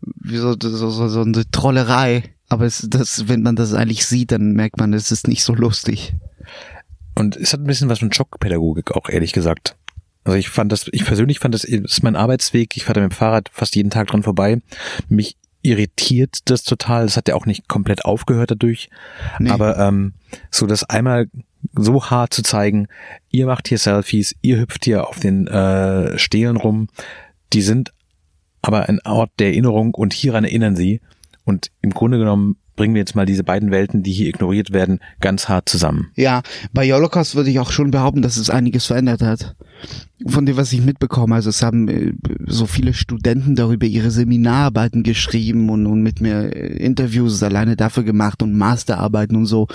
wie 0.00 0.36
so, 0.36 0.54
so, 0.60 0.90
so, 0.90 1.08
so 1.08 1.20
eine 1.20 1.50
Trollerei. 1.50 2.22
Aber 2.48 2.64
es, 2.64 2.86
das, 2.88 3.28
wenn 3.28 3.42
man 3.42 3.56
das 3.56 3.74
eigentlich 3.74 4.06
sieht, 4.06 4.30
dann 4.30 4.52
merkt 4.52 4.78
man, 4.78 4.92
es 4.92 5.10
ist 5.10 5.26
nicht 5.26 5.42
so 5.42 5.54
lustig. 5.54 6.14
Und 7.14 7.36
es 7.36 7.52
hat 7.52 7.60
ein 7.60 7.66
bisschen 7.66 7.88
was 7.88 7.98
von 7.98 8.12
Schockpädagogik 8.12 8.92
auch, 8.92 9.08
ehrlich 9.08 9.32
gesagt. 9.32 9.76
Also 10.24 10.38
ich 10.38 10.48
fand 10.48 10.70
das, 10.70 10.86
ich 10.92 11.04
persönlich 11.04 11.40
fand 11.40 11.54
das, 11.54 11.62
das 11.62 11.70
ist 11.70 12.02
mein 12.04 12.14
Arbeitsweg. 12.14 12.76
Ich 12.76 12.84
fahre 12.84 12.94
da 12.94 13.00
mit 13.00 13.10
dem 13.10 13.16
Fahrrad 13.16 13.50
fast 13.52 13.74
jeden 13.74 13.90
Tag 13.90 14.08
dran 14.08 14.22
vorbei. 14.22 14.62
Mich 15.08 15.36
irritiert 15.62 16.38
das 16.44 16.62
total. 16.62 17.04
Das 17.04 17.16
hat 17.16 17.28
ja 17.28 17.34
auch 17.34 17.46
nicht 17.46 17.68
komplett 17.68 18.04
aufgehört 18.04 18.52
dadurch. 18.52 18.88
Nee. 19.38 19.50
Aber 19.50 19.78
ähm, 19.78 20.14
so 20.50 20.66
das 20.66 20.84
einmal 20.84 21.28
so 21.74 22.04
hart 22.10 22.34
zu 22.34 22.42
zeigen, 22.42 22.88
ihr 23.30 23.46
macht 23.46 23.68
hier 23.68 23.78
Selfies, 23.78 24.34
ihr 24.42 24.58
hüpft 24.58 24.84
hier 24.84 25.08
auf 25.08 25.20
den 25.20 25.46
äh, 25.46 26.18
Stelen 26.18 26.56
rum, 26.56 26.88
die 27.52 27.62
sind 27.62 27.92
aber 28.62 28.88
ein 28.88 29.00
Ort 29.04 29.30
der 29.38 29.48
Erinnerung 29.48 29.94
und 29.94 30.12
hieran 30.12 30.44
erinnern 30.44 30.76
sie. 30.76 31.00
Und 31.44 31.72
im 31.80 31.90
Grunde 31.90 32.18
genommen 32.18 32.56
bringen 32.76 32.94
wir 32.94 33.00
jetzt 33.00 33.14
mal 33.14 33.26
diese 33.26 33.44
beiden 33.44 33.70
Welten, 33.70 34.02
die 34.02 34.12
hier 34.12 34.28
ignoriert 34.28 34.72
werden, 34.72 35.00
ganz 35.20 35.48
hart 35.48 35.68
zusammen. 35.68 36.10
Ja, 36.16 36.42
bei 36.72 36.90
Holocaust 36.90 37.34
würde 37.34 37.50
ich 37.50 37.58
auch 37.58 37.70
schon 37.70 37.90
behaupten, 37.90 38.22
dass 38.22 38.36
es 38.36 38.50
einiges 38.50 38.86
verändert 38.86 39.22
hat. 39.22 39.54
Von 40.26 40.46
dem, 40.46 40.56
was 40.56 40.72
ich 40.72 40.80
mitbekomme, 40.80 41.34
also 41.34 41.50
es 41.50 41.62
haben 41.62 41.88
äh, 41.88 42.12
so 42.46 42.66
viele 42.66 42.94
Studenten 42.94 43.56
darüber 43.56 43.86
ihre 43.86 44.12
Seminararbeiten 44.12 45.02
geschrieben 45.02 45.68
und, 45.68 45.86
und 45.86 46.02
mit 46.02 46.20
mir 46.20 46.54
äh, 46.54 46.76
Interviews 46.76 47.42
alleine 47.42 47.74
dafür 47.74 48.04
gemacht 48.04 48.42
und 48.42 48.56
Masterarbeiten 48.56 49.36
und 49.36 49.46
so, 49.46 49.66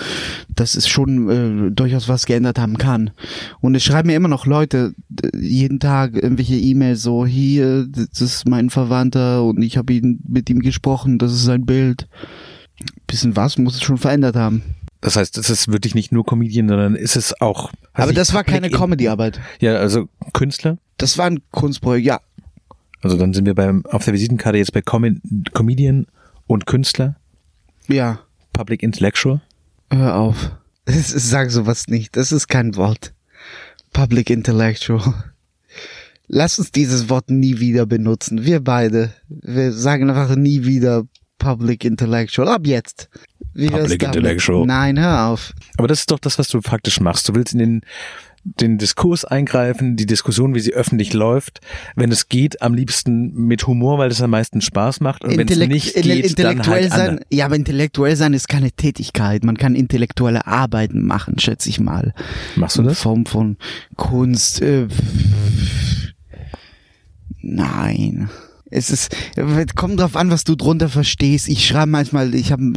dass 0.56 0.76
es 0.76 0.88
schon 0.88 1.30
äh, 1.68 1.72
durchaus 1.72 2.08
was 2.08 2.26
geändert 2.26 2.58
haben 2.58 2.78
kann. 2.78 3.12
Und 3.60 3.76
es 3.76 3.84
schreiben 3.84 4.08
mir 4.08 4.16
immer 4.16 4.30
noch 4.30 4.46
Leute 4.46 4.94
jeden 5.38 5.82
Tag 5.82 6.16
irgendwelche 6.16 6.56
E-Mails 6.56 7.02
so, 7.02 7.26
hier, 7.26 7.86
das 7.86 8.22
ist 8.22 8.48
mein 8.48 8.70
Verwandter 8.70 9.44
und 9.44 9.62
ich 9.62 9.78
habe 9.78 9.92
ihn 9.92 10.22
mit 10.26 10.50
ihm 10.50 10.60
gesprochen, 10.60 11.18
das 11.18 11.34
ist 11.34 11.44
sein 11.44 11.66
Bild 11.66 12.08
bisschen 13.08 13.36
was 13.36 13.58
muss 13.58 13.76
es 13.76 13.82
schon 13.82 13.98
verändert 13.98 14.36
haben. 14.36 14.76
Das 15.02 15.16
heißt, 15.16 15.38
es 15.38 15.50
ist 15.50 15.72
wirklich 15.72 15.96
nicht 15.96 16.12
nur 16.12 16.26
Comedian, 16.26 16.68
sondern 16.68 16.96
ist 16.96 17.16
es 17.16 17.40
auch. 17.40 17.72
Aber 17.94 18.14
das 18.14 18.34
war 18.34 18.44
keine 18.44 18.70
Comedy-Arbeit. 18.70 19.40
Ja, 19.60 19.76
also 19.78 20.10
Künstler? 20.34 20.78
Das 20.98 21.18
war 21.18 21.28
ein 21.28 21.42
Kunstprojekt, 21.52 22.06
ja. 22.06 22.20
Also 23.02 23.16
dann 23.16 23.34
sind 23.34 23.46
wir 23.46 23.54
beim 23.54 23.86
auf 23.86 24.06
der 24.06 24.14
Visitenkarte 24.14 24.58
jetzt 24.58 24.74
bei 24.74 24.82
Com 24.82 25.22
Comedian 25.54 26.08
und 26.48 26.66
Künstler. 26.66 27.16
Ja. 27.88 28.20
Public 28.54 28.82
Intellectual. 28.82 29.42
Hör 29.92 30.16
auf. 30.16 30.52
Sag 30.86 31.52
sowas 31.52 31.88
nicht. 31.88 32.18
Das 32.18 32.32
ist 32.32 32.48
kein 32.48 32.76
Wort. 32.76 33.14
Public 33.94 34.30
Intellectual. 34.30 35.14
Lass 36.28 36.60
uns 36.60 36.72
dieses 36.72 37.10
Wort 37.10 37.30
nie 37.30 37.60
wieder 37.60 37.86
benutzen. 37.86 38.44
Wir 38.44 38.62
beide. 38.62 39.14
Wir 39.30 39.72
sagen 39.72 40.10
einfach 40.10 40.36
nie 40.36 40.66
wieder 40.66 41.06
Public 41.38 41.86
Intellectual. 41.86 42.48
Ab 42.48 42.66
jetzt. 42.66 43.10
Wie 43.54 43.68
Public 43.68 44.04
Intellectual. 44.04 44.66
Nein, 44.66 45.00
hör 45.00 45.28
auf. 45.28 45.54
Aber 45.78 45.88
das 45.88 46.02
ist 46.02 46.12
doch 46.12 46.20
das, 46.20 46.38
was 46.40 46.48
du 46.48 46.62
faktisch 46.62 47.00
machst. 47.00 47.28
Du 47.30 47.36
willst 47.36 47.54
in 47.54 47.60
den 47.60 47.82
den 48.60 48.78
Diskurs 48.78 49.26
eingreifen, 49.26 49.96
die 49.96 50.06
Diskussion, 50.06 50.56
wie 50.56 50.60
sie 50.60 50.74
öffentlich 50.74 51.14
läuft. 51.14 51.60
Wenn 51.96 52.12
es 52.12 52.30
geht, 52.30 52.62
am 52.62 52.74
liebsten 52.74 53.34
mit 53.34 53.68
Humor, 53.68 53.98
weil 53.98 54.10
es 54.10 54.22
am 54.22 54.30
meisten 54.30 54.62
Spaß 54.62 55.02
macht. 55.02 55.24
Und 55.24 55.38
wenn 55.38 55.48
es 55.48 55.58
nicht 55.58 55.96
geht, 55.96 56.40
dann 56.40 56.66
halt 56.66 56.92
sein, 56.92 57.20
Ja, 57.30 57.46
aber 57.46 57.56
intellektuell 57.56 58.16
sein 58.16 58.34
ist 58.34 58.48
keine 58.48 58.72
Tätigkeit. 58.72 59.44
Man 59.44 59.58
kann 59.58 59.76
intellektuelle 59.76 60.48
Arbeiten 60.48 61.04
machen, 61.06 61.40
schätze 61.40 61.70
ich 61.70 61.80
mal. 61.80 62.14
Machst 62.56 62.78
du 62.78 62.84
das? 62.84 62.94
In 62.94 62.96
Form 62.96 63.26
von 63.26 63.58
Kunst. 63.96 64.62
Äh, 64.62 64.88
nein 67.42 68.30
es 68.70 68.90
ist 68.90 69.16
kommt 69.76 70.00
drauf 70.00 70.16
an, 70.16 70.32
was 70.32 70.44
du 70.44 70.56
drunter 70.56 70.90
verstehst. 70.90 71.48
Ich 71.48 71.66
schreibe 71.66 71.92
manchmal, 71.92 72.36
ich 72.36 72.52
habe 72.52 72.74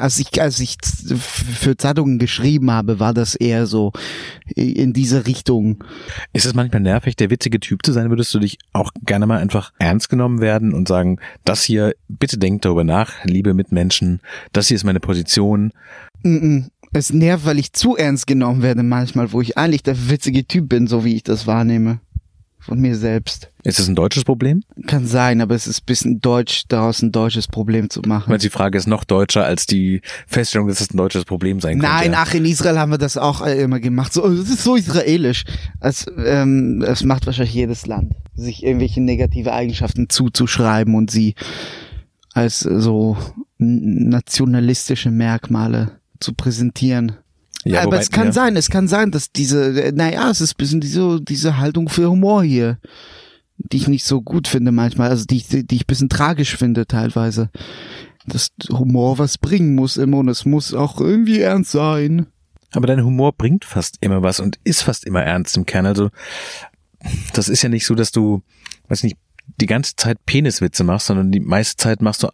als 0.00 0.18
ich 0.18 0.40
als 0.40 0.60
ich 0.60 0.76
für 0.82 1.76
Zeitungen 1.76 2.18
geschrieben 2.18 2.70
habe, 2.70 3.00
war 3.00 3.14
das 3.14 3.34
eher 3.34 3.66
so 3.66 3.92
in 4.54 4.92
diese 4.92 5.26
Richtung. 5.26 5.84
Ist 6.32 6.46
es 6.46 6.54
manchmal 6.54 6.80
nervig, 6.80 7.16
der 7.16 7.30
witzige 7.30 7.60
Typ 7.60 7.84
zu 7.84 7.92
sein? 7.92 8.10
Würdest 8.10 8.32
du 8.34 8.38
dich 8.38 8.58
auch 8.72 8.90
gerne 9.04 9.26
mal 9.26 9.38
einfach 9.38 9.72
ernst 9.78 10.08
genommen 10.08 10.40
werden 10.40 10.72
und 10.72 10.88
sagen, 10.88 11.18
das 11.44 11.62
hier, 11.62 11.94
bitte 12.08 12.38
denkt 12.38 12.64
darüber 12.64 12.84
nach, 12.84 13.24
liebe 13.24 13.54
Mitmenschen, 13.54 14.20
das 14.52 14.68
hier 14.68 14.76
ist 14.76 14.84
meine 14.84 15.00
Position. 15.00 15.72
Mm 16.22 16.36
-mm. 16.36 16.64
Es 16.96 17.12
nervt, 17.12 17.44
weil 17.44 17.58
ich 17.58 17.72
zu 17.72 17.96
ernst 17.96 18.28
genommen 18.28 18.62
werde 18.62 18.84
manchmal, 18.84 19.32
wo 19.32 19.40
ich 19.40 19.58
eigentlich 19.58 19.82
der 19.82 20.10
witzige 20.10 20.46
Typ 20.46 20.68
bin, 20.68 20.86
so 20.86 21.04
wie 21.04 21.16
ich 21.16 21.24
das 21.24 21.44
wahrnehme 21.44 21.98
von 22.64 22.80
mir 22.80 22.96
selbst. 22.96 23.50
Ist 23.62 23.78
es 23.78 23.88
ein 23.88 23.94
deutsches 23.94 24.24
Problem? 24.24 24.62
Kann 24.86 25.06
sein, 25.06 25.40
aber 25.40 25.54
es 25.54 25.66
ist 25.66 25.82
ein 25.82 25.86
bisschen 25.86 26.20
deutsch, 26.20 26.64
daraus 26.68 27.02
ein 27.02 27.12
deutsches 27.12 27.46
Problem 27.46 27.90
zu 27.90 28.00
machen. 28.02 28.30
Weil 28.30 28.38
die 28.38 28.50
Frage 28.50 28.78
ist 28.78 28.86
noch 28.86 29.04
deutscher 29.04 29.44
als 29.44 29.66
die 29.66 30.00
Feststellung, 30.26 30.68
dass 30.68 30.80
es 30.80 30.92
ein 30.92 30.96
deutsches 30.96 31.24
Problem 31.24 31.60
sein 31.60 31.78
könnte. 31.78 31.94
Nein, 31.94 32.14
ach, 32.14 32.32
in 32.34 32.44
Israel 32.44 32.78
haben 32.78 32.90
wir 32.90 32.98
das 32.98 33.16
auch 33.16 33.42
immer 33.42 33.80
gemacht. 33.80 34.12
So, 34.12 34.28
das 34.28 34.48
ist 34.48 34.64
so 34.64 34.76
israelisch. 34.76 35.44
Es, 35.80 36.06
ähm, 36.16 36.82
es 36.86 37.04
macht 37.04 37.26
wahrscheinlich 37.26 37.54
jedes 37.54 37.86
Land, 37.86 38.12
sich 38.34 38.64
irgendwelche 38.64 39.02
negative 39.02 39.52
Eigenschaften 39.52 40.08
zuzuschreiben 40.08 40.94
und 40.94 41.10
sie 41.10 41.34
als 42.32 42.60
so 42.60 43.16
nationalistische 43.58 45.10
Merkmale 45.10 45.92
zu 46.20 46.34
präsentieren. 46.34 47.12
Ja, 47.64 47.80
aber 47.80 47.92
wobei, 47.92 47.98
es 47.98 48.10
kann 48.10 48.26
ja. 48.26 48.32
sein, 48.32 48.56
es 48.56 48.68
kann 48.68 48.88
sein, 48.88 49.10
dass 49.10 49.32
diese, 49.32 49.92
naja, 49.94 50.30
es 50.30 50.40
ist 50.40 50.54
ein 50.54 50.58
bisschen 50.58 50.80
diese, 50.80 51.20
diese 51.20 51.58
Haltung 51.58 51.88
für 51.88 52.10
Humor 52.10 52.42
hier, 52.42 52.78
die 53.56 53.78
ich 53.78 53.88
nicht 53.88 54.04
so 54.04 54.20
gut 54.20 54.48
finde 54.48 54.70
manchmal, 54.70 55.10
also 55.10 55.24
die, 55.24 55.42
die 55.42 55.76
ich 55.76 55.82
ein 55.82 55.86
bisschen 55.86 56.08
tragisch 56.08 56.56
finde 56.56 56.86
teilweise. 56.86 57.50
Dass 58.26 58.50
Humor 58.70 59.18
was 59.18 59.38
bringen 59.38 59.74
muss 59.74 59.96
immer 59.96 60.18
und 60.18 60.28
es 60.28 60.44
muss 60.44 60.72
auch 60.74 61.00
irgendwie 61.00 61.40
ernst 61.40 61.72
sein. 61.72 62.26
Aber 62.72 62.86
dein 62.86 63.04
Humor 63.04 63.32
bringt 63.32 63.64
fast 63.64 63.98
immer 64.00 64.22
was 64.22 64.40
und 64.40 64.58
ist 64.64 64.82
fast 64.82 65.04
immer 65.04 65.22
ernst 65.22 65.56
im 65.56 65.66
Kern. 65.66 65.86
Also, 65.86 66.10
das 67.34 67.48
ist 67.48 67.62
ja 67.62 67.68
nicht 67.68 67.86
so, 67.86 67.94
dass 67.94 68.12
du, 68.12 68.42
weiß 68.88 69.04
nicht, 69.04 69.16
die 69.60 69.66
ganze 69.66 69.94
Zeit 69.96 70.24
Peniswitze 70.26 70.84
machst, 70.84 71.06
sondern 71.06 71.30
die 71.30 71.40
meiste 71.40 71.76
Zeit 71.76 72.02
machst 72.02 72.22
du 72.22 72.28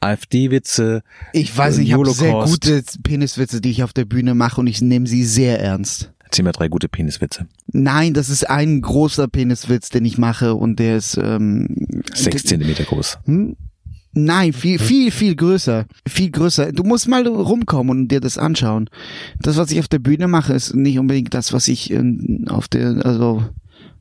AfD-Witze. 0.00 1.02
Ich 1.32 1.56
weiß 1.56 1.78
nicht, 1.78 1.88
ich 1.88 1.94
habe 1.94 2.10
sehr 2.10 2.32
gute 2.32 2.82
Peniswitze, 3.02 3.60
die 3.60 3.70
ich 3.70 3.82
auf 3.82 3.92
der 3.92 4.04
Bühne 4.04 4.34
mache 4.34 4.60
und 4.60 4.66
ich 4.66 4.80
nehme 4.80 5.06
sie 5.06 5.24
sehr 5.24 5.60
ernst. 5.60 6.12
Erzähl 6.24 6.44
mir 6.44 6.52
drei 6.52 6.68
gute 6.68 6.88
Peniswitze. 6.88 7.46
Nein, 7.72 8.14
das 8.14 8.28
ist 8.28 8.48
ein 8.48 8.80
großer 8.82 9.26
Peniswitz, 9.26 9.88
den 9.88 10.04
ich 10.04 10.16
mache 10.16 10.54
und 10.54 10.78
der 10.78 10.96
ist 10.96 11.18
ähm, 11.20 11.88
sechs 12.14 12.44
Zentimeter 12.44 12.84
groß. 12.84 13.18
Hm? 13.24 13.56
Nein, 14.12 14.52
viel, 14.52 14.78
viel, 14.78 15.10
viel 15.12 15.36
größer. 15.36 15.86
Viel 16.06 16.30
größer. 16.30 16.72
Du 16.72 16.82
musst 16.82 17.08
mal 17.08 17.26
rumkommen 17.26 17.90
und 17.90 18.08
dir 18.08 18.20
das 18.20 18.38
anschauen. 18.38 18.90
Das, 19.40 19.56
was 19.56 19.70
ich 19.70 19.78
auf 19.78 19.88
der 19.88 20.00
Bühne 20.00 20.26
mache, 20.26 20.52
ist 20.52 20.74
nicht 20.74 20.98
unbedingt 20.98 21.32
das, 21.32 21.52
was 21.52 21.68
ich 21.68 21.90
in, 21.90 22.46
auf 22.48 22.66
der, 22.66 23.04
also 23.04 23.44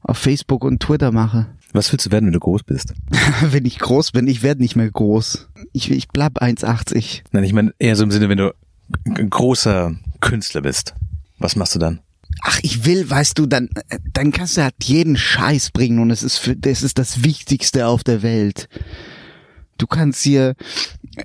auf 0.01 0.17
Facebook 0.17 0.63
und 0.63 0.79
Twitter 0.81 1.11
mache. 1.11 1.47
Was 1.71 1.91
willst 1.91 2.07
du 2.07 2.11
werden, 2.11 2.25
wenn 2.25 2.33
du 2.33 2.39
groß 2.39 2.63
bist? 2.63 2.93
wenn 3.41 3.65
ich 3.65 3.79
groß 3.79 4.11
bin, 4.11 4.27
ich 4.27 4.41
werde 4.41 4.61
nicht 4.61 4.75
mehr 4.75 4.89
groß. 4.89 5.49
Ich, 5.71 5.91
ich 5.91 6.07
bleib 6.07 6.41
1,80. 6.41 7.21
Nein, 7.31 7.43
ich 7.43 7.53
meine 7.53 7.73
eher 7.77 7.95
so 7.95 8.03
im 8.03 8.11
Sinne, 8.11 8.29
wenn 8.29 8.37
du 8.37 8.53
ein 9.05 9.29
großer 9.29 9.95
Künstler 10.19 10.61
bist. 10.61 10.95
Was 11.37 11.55
machst 11.55 11.75
du 11.75 11.79
dann? 11.79 11.99
Ach, 12.43 12.59
ich 12.61 12.85
will, 12.85 13.09
weißt 13.09 13.37
du, 13.37 13.45
dann, 13.45 13.69
dann 14.13 14.31
kannst 14.31 14.57
du 14.57 14.63
halt 14.63 14.75
jeden 14.83 15.17
Scheiß 15.17 15.71
bringen 15.71 15.99
und 15.99 16.11
es 16.11 16.23
ist 16.23 16.37
für, 16.37 16.55
das 16.55 16.83
ist 16.83 16.97
das 16.97 17.23
Wichtigste 17.23 17.87
auf 17.87 18.03
der 18.03 18.21
Welt. 18.21 18.69
Du 19.77 19.87
kannst 19.87 20.21
hier, 20.23 20.55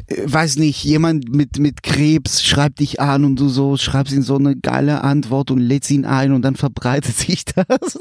äh, 0.07 0.23
weiß 0.25 0.57
nicht, 0.57 0.83
jemand 0.85 1.35
mit, 1.35 1.59
mit 1.59 1.83
Krebs 1.83 2.43
schreibt 2.43 2.81
dich 2.81 3.01
an 3.01 3.25
und 3.25 3.37
du 3.37 3.49
so 3.49 3.77
schreibst 3.77 4.15
ihm 4.15 4.23
so 4.23 4.37
eine 4.37 4.57
geile 4.57 5.03
Antwort 5.03 5.51
und 5.51 5.59
lädst 5.59 5.91
ihn 5.91 6.05
ein 6.05 6.33
und 6.33 6.43
dann 6.43 6.57
verbreitet 6.57 7.17
sich 7.17 7.45
das. 7.45 7.99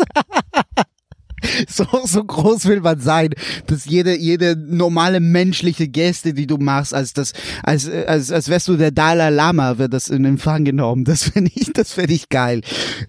so, 1.68 1.86
so 2.06 2.24
groß 2.24 2.66
will 2.66 2.82
man 2.82 3.00
sein, 3.00 3.30
dass 3.68 3.86
jede, 3.86 4.18
jede 4.18 4.56
normale 4.56 5.20
menschliche 5.20 5.88
Geste, 5.88 6.34
die 6.34 6.48
du 6.48 6.58
machst, 6.58 6.94
als 6.94 7.14
das, 7.14 7.34
als, 7.64 7.90
als, 7.90 8.32
als 8.32 8.50
wärst 8.50 8.68
du 8.68 8.78
der 8.78 8.92
Dalai 8.92 9.30
Lama, 9.30 9.78
wird 9.78 9.94
das 9.94 10.10
in 10.10 10.26
Empfang 10.26 10.64
genommen. 10.66 11.04
Das 11.04 11.24
finde 11.24 11.52
ich, 11.54 11.72
das 11.74 11.94
finde 11.94 12.14
ich 12.14 12.30
geil. 12.30 12.62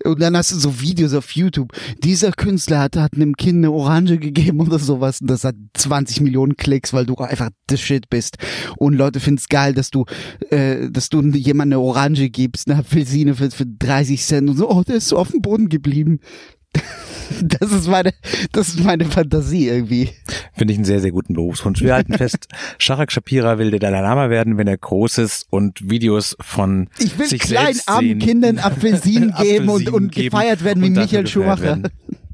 Und 0.05 0.21
dann 0.21 0.37
hast 0.37 0.53
du 0.53 0.57
so 0.57 0.81
Videos 0.81 1.15
auf 1.15 1.31
YouTube. 1.33 1.73
Dieser 2.03 2.33
Künstler 2.33 2.81
hat, 2.81 2.97
hat 2.97 3.15
einem 3.15 3.37
Kind 3.37 3.59
eine 3.59 3.71
Orange 3.71 4.19
gegeben 4.19 4.61
oder 4.61 4.79
sowas 4.79 5.21
und 5.21 5.31
das 5.31 5.45
hat 5.45 5.57
20 5.75 6.21
Millionen 6.21 6.57
Klicks, 6.57 6.93
weil 6.93 7.07
du 7.07 7.15
einfach 7.17 7.51
the 7.71 7.77
shit 7.77 8.09
bist. 8.11 8.39
Und 8.77 8.95
Leute 8.95 9.21
finden 9.21 9.39
es 9.39 9.49
geil, 9.49 9.75
dass 9.75 9.91
du, 9.91 10.05
äh, 10.51 10.91
dass 10.91 11.09
du 11.09 11.23
jemand 11.23 11.69
eine 11.73 11.81
Orange 11.81 12.31
gibst, 12.31 12.69
eine 12.69 12.81
Apfelsine 12.81 13.35
für, 13.35 13.51
für 13.51 13.67
30 13.67 14.23
Cent 14.23 14.51
und 14.51 14.57
so, 14.57 14.71
oh, 14.71 14.83
der 14.83 14.97
ist 14.97 15.09
so 15.09 15.19
auf 15.19 15.31
dem 15.31 15.43
Boden 15.43 15.69
geblieben. 15.69 16.21
Das 17.43 17.73
ist 17.73 17.89
meine, 17.89 18.13
das 18.53 18.69
ist 18.69 18.85
meine 18.85 19.05
Fantasie 19.05 19.69
irgendwie. 19.69 20.11
Finde 20.55 20.73
ich 20.73 20.79
einen 20.79 20.85
sehr, 20.85 21.01
sehr 21.01 21.11
guten 21.11 21.35
Berufswunsch. 21.35 21.83
Wir 21.83 21.95
halten 21.95 22.15
fest, 22.15 22.49
Sharak 22.79 23.13
Shapira 23.13 23.59
will 23.59 23.71
der 23.71 23.81
Dalai 23.81 24.01
Lama 24.01 24.31
werden, 24.31 24.57
wenn 24.57 24.67
er 24.67 24.77
groß 24.77 25.19
ist 25.19 25.47
und 25.51 25.89
Videos 25.89 26.37
von 26.41 26.89
Ich 26.99 27.19
will 27.19 27.27
sich 27.27 27.43
kleinen 27.43 27.81
armen. 27.87 28.19
Kindern 28.19 28.59
Apfelsinen 28.65 29.35
geben 29.41 29.69
und, 29.69 29.83
Apfelsinen 29.83 29.95
und 29.95 30.13
geben 30.13 30.31
gefeiert 30.31 30.65
werden 30.65 30.83
wie 30.83 30.89
und 30.89 30.93
Michael 30.95 31.27
Schumacher. 31.27 31.63
werden. 31.63 31.89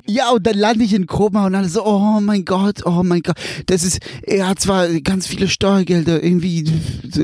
Ja, 0.07 0.31
und 0.31 0.47
dann 0.47 0.57
lande 0.57 0.85
ich 0.85 0.95
in 0.95 1.07
Koma 1.07 1.47
und 1.47 1.55
alle 1.55 1.69
so, 1.69 1.85
oh 1.85 2.21
mein 2.21 2.45
Gott, 2.45 2.85
oh 2.87 3.03
mein 3.03 3.23
Gott. 3.23 3.37
Das 3.67 3.83
ist, 3.83 4.01
er 4.23 4.49
hat 4.49 4.61
zwar 4.61 4.89
ganz 5.01 5.27
viele 5.27 5.49
Steuergelder 5.49 6.23
irgendwie 6.23 6.71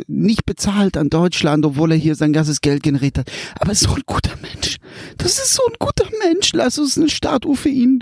nicht 0.06 0.46
bezahlt 0.46 0.96
an 0.96 1.10
Deutschland, 1.10 1.64
obwohl 1.64 1.92
er 1.92 1.98
hier 1.98 2.14
sein 2.14 2.32
ganzes 2.32 2.60
Geld 2.60 2.82
generiert 2.82 3.18
hat. 3.18 3.30
Aber 3.58 3.70
er 3.70 3.74
so 3.76 3.94
ein 3.94 4.02
guter 4.06 4.36
Mensch. 4.42 4.76
Das 5.18 5.38
ist 5.38 5.54
so 5.54 5.62
ein 5.68 5.76
guter 5.78 6.08
Mensch. 6.24 6.52
Lass 6.52 6.78
uns 6.78 6.96
eine 6.96 7.08
Statue 7.08 7.56
für 7.56 7.68
ihn 7.68 8.00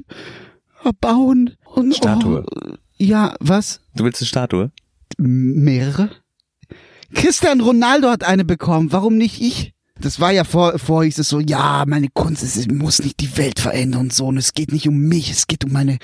bauen. 1.01 1.55
Und, 1.65 1.95
Statue? 1.95 2.45
Oh, 2.45 2.75
ja, 2.97 3.35
was? 3.41 3.81
Du 3.95 4.05
willst 4.05 4.21
eine 4.21 4.29
Statue? 4.29 4.73
Mehrere? 5.19 6.11
Cristian 7.15 7.61
Ronaldo 7.61 8.11
hat 8.11 8.25
eine 8.25 8.45
bekommen. 8.45 8.93
Warum 8.93 9.17
nicht 9.17 9.41
ich? 9.41 9.74
Das 10.01 10.19
war 10.19 10.33
ja 10.33 10.43
vor, 10.43 10.77
vor 10.81 11.05
hieß 11.05 11.19
es 11.19 11.29
so, 11.29 11.39
ja, 11.39 11.85
meine 11.87 12.09
Kunst 12.13 12.43
es 12.43 12.67
muss 12.67 13.01
nicht 13.01 13.21
die 13.21 13.37
Welt 13.37 13.61
verändern 13.61 14.01
und 14.03 14.13
so. 14.13 14.27
Und 14.27 14.39
es 14.39 14.53
geht 14.53 14.73
nicht 14.73 14.89
um 14.89 14.99
mich, 14.99 15.31
es 15.31 15.47
geht 15.47 15.65
um 15.65 15.73
meine 15.73 15.99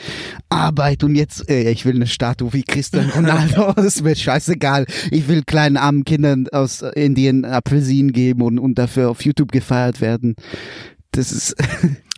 Arbeit. 0.48 1.02
Und 1.02 1.16
jetzt, 1.16 1.48
äh, 1.50 1.70
ich 1.70 1.84
will 1.84 1.96
eine 1.96 2.06
Statue 2.06 2.52
wie 2.52 2.62
Cristian 2.62 3.10
Ronaldo. 3.14 3.72
ist 3.82 4.04
mir 4.04 4.14
scheißegal. 4.14 4.86
Ich 5.10 5.26
will 5.26 5.42
kleinen 5.42 5.76
armen 5.76 6.04
Kindern 6.04 6.46
aus 6.52 6.82
Indien 6.82 7.44
Apfelsinen 7.44 8.12
geben 8.12 8.42
und, 8.42 8.60
und 8.60 8.76
dafür 8.76 9.10
auf 9.10 9.24
YouTube 9.24 9.50
gefeiert 9.50 10.00
werden. 10.00 10.36
Das 11.12 11.32
ist. 11.32 11.56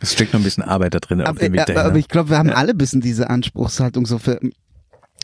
Es 0.03 0.11
steckt 0.11 0.33
noch 0.33 0.41
ein 0.41 0.43
bisschen 0.43 0.63
Arbeit 0.63 0.95
da 0.95 0.99
drin. 0.99 1.21
auf 1.21 1.29
aber, 1.29 1.39
dem 1.39 1.53
Weg 1.53 1.61
aber, 1.61 1.73
dahin. 1.73 1.89
aber 1.91 1.97
ich 1.97 2.09
glaube, 2.09 2.29
wir 2.29 2.37
haben 2.37 2.49
alle 2.49 2.71
ein 2.71 2.77
bisschen 2.77 2.99
diese 2.99 3.29
Anspruchshaltung 3.29 4.05
so 4.05 4.19
für. 4.19 4.37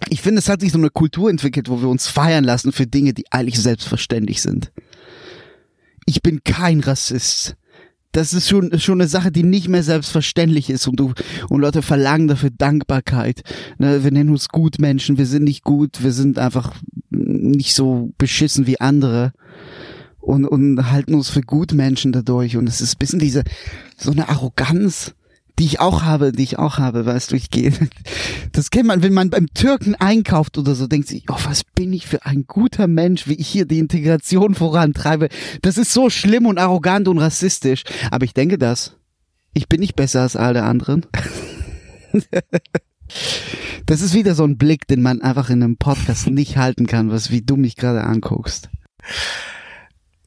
Ich 0.07 0.21
finde, 0.21 0.39
es 0.39 0.47
hat 0.47 0.61
sich 0.61 0.71
so 0.71 0.77
eine 0.77 0.89
Kultur 0.89 1.29
entwickelt, 1.29 1.67
wo 1.67 1.81
wir 1.81 1.89
uns 1.89 2.07
feiern 2.07 2.45
lassen 2.45 2.71
für 2.71 2.87
Dinge, 2.87 3.13
die 3.13 3.29
eigentlich 3.29 3.59
selbstverständlich 3.59 4.41
sind. 4.41 4.71
Ich 6.09 6.23
bin 6.23 6.43
kein 6.43 6.79
Rassist. 6.79 7.55
Das 8.13 8.33
ist 8.33 8.49
schon, 8.49 8.79
schon 8.79 8.99
eine 8.99 9.07
Sache, 9.07 9.31
die 9.31 9.43
nicht 9.43 9.67
mehr 9.67 9.83
selbstverständlich 9.83 10.71
ist 10.71 10.87
und 10.87 10.99
du, 10.99 11.13
und 11.49 11.61
Leute 11.61 11.83
verlangen 11.83 12.27
dafür 12.27 12.49
Dankbarkeit. 12.49 13.43
Ne, 13.77 14.03
wir 14.03 14.09
nennen 14.09 14.31
uns 14.31 14.49
Gutmenschen, 14.49 15.19
wir 15.19 15.27
sind 15.27 15.43
nicht 15.43 15.63
gut, 15.63 16.01
wir 16.01 16.11
sind 16.11 16.39
einfach 16.39 16.73
nicht 17.11 17.75
so 17.75 18.11
beschissen 18.17 18.65
wie 18.65 18.81
andere 18.81 19.33
und, 20.19 20.45
und 20.45 20.91
halten 20.91 21.13
uns 21.13 21.29
für 21.29 21.41
Gutmenschen 21.41 22.11
dadurch 22.11 22.57
und 22.57 22.67
es 22.67 22.81
ist 22.81 22.95
ein 22.95 22.97
bisschen 22.97 23.19
diese, 23.19 23.43
so 23.95 24.09
eine 24.09 24.29
Arroganz, 24.29 25.13
die 25.59 25.65
ich 25.65 25.79
auch 25.81 26.03
habe, 26.03 26.31
die 26.31 26.43
ich 26.43 26.57
auch 26.57 26.77
habe, 26.77 27.05
weißt 27.05 27.31
du, 27.31 27.35
ich 27.35 27.49
gehe, 27.49 27.73
das 28.53 28.71
kennt 28.71 28.87
man, 28.87 29.03
wenn 29.03 29.13
man 29.13 29.29
beim 29.29 29.47
Türken 29.53 29.93
einkauft 29.95 30.57
oder 30.57 30.73
so, 30.73 30.87
denkt 30.87 31.09
sich, 31.09 31.25
oh, 31.29 31.37
was 31.43 31.63
bin 31.63 31.91
ich 31.91 32.07
für 32.07 32.25
ein 32.25 32.45
guter 32.47 32.87
Mensch, 32.87 33.27
wie 33.27 33.33
ich 33.33 33.47
hier 33.47 33.65
die 33.65 33.79
Integration 33.79 34.55
vorantreibe. 34.55 35.27
Das 35.61 35.77
ist 35.77 35.93
so 35.93 36.09
schlimm 36.09 36.45
und 36.45 36.57
arrogant 36.57 37.09
und 37.09 37.17
rassistisch. 37.17 37.83
Aber 38.09 38.23
ich 38.23 38.33
denke 38.33 38.57
das. 38.57 38.95
Ich 39.53 39.67
bin 39.67 39.81
nicht 39.81 39.95
besser 39.95 40.21
als 40.21 40.35
alle 40.35 40.63
anderen. 40.63 41.05
Das 43.85 44.01
ist 44.01 44.13
wieder 44.13 44.35
so 44.35 44.43
ein 44.43 44.57
Blick, 44.57 44.87
den 44.87 45.01
man 45.01 45.21
einfach 45.21 45.49
in 45.49 45.63
einem 45.63 45.77
Podcast 45.77 46.27
nicht 46.27 46.57
halten 46.57 46.85
kann, 46.85 47.09
was 47.09 47.31
wie 47.31 47.41
du 47.41 47.55
mich 47.55 47.75
gerade 47.75 48.03
anguckst. 48.03 48.69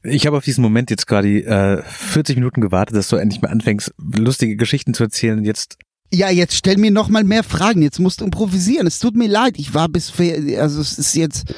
Ich 0.05 0.27
habe 0.27 0.37
auf 0.37 0.45
diesen 0.45 0.63
Moment 0.63 0.91
jetzt 0.91 1.07
gerade 1.07 1.45
äh, 1.45 1.83
40 1.83 2.37
Minuten 2.37 2.61
gewartet, 2.61 2.97
dass 2.97 3.09
du 3.09 3.17
endlich 3.17 3.41
mal 3.41 3.49
anfängst, 3.49 3.93
lustige 3.99 4.57
Geschichten 4.57 4.95
zu 4.95 5.05
erzählen. 5.05 5.45
Jetzt 5.45 5.79
Ja, 6.13 6.31
jetzt 6.31 6.55
stell 6.57 6.77
mir 6.77 6.91
noch 6.91 7.09
mal 7.09 7.25
mehr 7.25 7.45
Fragen. 7.45 7.83
Jetzt 7.83 8.01
musst 8.01 8.21
du 8.21 8.25
improvisieren. 8.25 8.87
Es 8.87 8.99
tut 8.99 9.15
mir 9.15 9.29
leid. 9.29 9.59
Ich 9.59 9.75
war 9.75 9.89
bis, 9.89 10.13
also 10.59 10.81
es 10.81 10.99
ist 10.99 11.15
jetzt, 11.15 11.55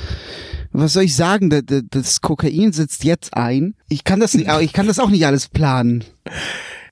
was 0.73 0.93
soll 0.93 1.05
ich 1.05 1.17
sagen? 1.17 1.49
Das, 1.91 2.21
Kokain 2.21 2.73
sitzt 2.73 3.05
jetzt 3.05 3.35
ein. 3.35 3.75
Ich 3.89 4.05
kann 4.05 4.21
das 4.21 4.35
nicht, 4.35 4.51
ich 4.61 4.73
kann 4.73 4.87
das 4.87 4.99
auch 4.99 5.11
nicht 5.11 5.25
alles 5.25 5.49
planen. 5.49 6.05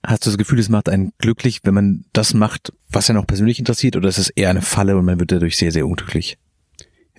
hast 0.04 0.24
du 0.24 0.30
das 0.30 0.38
Gefühl, 0.38 0.58
es 0.58 0.68
macht 0.68 0.88
einen 0.88 1.12
glücklich, 1.18 1.60
wenn 1.64 1.74
man 1.74 2.04
das 2.12 2.32
macht, 2.32 2.72
was 2.90 3.10
einen 3.10 3.18
auch 3.18 3.26
persönlich 3.26 3.58
interessiert, 3.58 3.96
oder 3.96 4.08
ist 4.08 4.18
es 4.18 4.30
eher 4.30 4.50
eine 4.50 4.62
Falle 4.62 4.96
und 4.96 5.04
man 5.04 5.20
wird 5.20 5.32
dadurch 5.32 5.56
sehr, 5.56 5.72
sehr 5.72 5.86
unglücklich? 5.86 6.38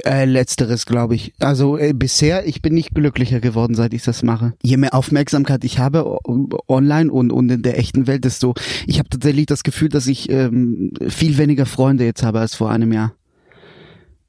Äh, 0.04 0.26
letzteres, 0.26 0.88
glaube 0.88 1.14
ich. 1.14 1.34
Also 1.40 1.78
äh, 1.78 1.94
bisher, 1.94 2.48
ich 2.48 2.64
bin 2.64 2.74
nicht 2.74 2.96
glücklicher 2.96 3.40
geworden, 3.40 3.76
seit 3.76 3.94
ich 3.94 4.02
das 4.04 4.24
mache. 4.24 4.54
Je 4.64 4.78
mehr 4.78 4.96
Aufmerksamkeit 4.96 5.64
ich 5.64 5.78
habe 5.78 6.18
online 6.68 7.12
und, 7.12 7.32
und 7.32 7.50
in 7.50 7.62
der 7.62 7.78
echten 7.78 8.08
Welt, 8.08 8.26
desto 8.26 8.56
ich 8.88 8.98
habe 8.98 9.10
tatsächlich 9.10 9.46
das 9.46 9.62
Gefühl, 9.62 9.90
dass 9.90 10.08
ich 10.08 10.32
ähm, 10.32 10.94
viel 11.08 11.38
weniger 11.38 11.68
Freunde 11.68 12.06
jetzt 12.06 12.24
habe 12.24 12.40
als 12.40 12.56
vor 12.56 12.72
einem 12.72 12.92
Jahr. 12.92 13.14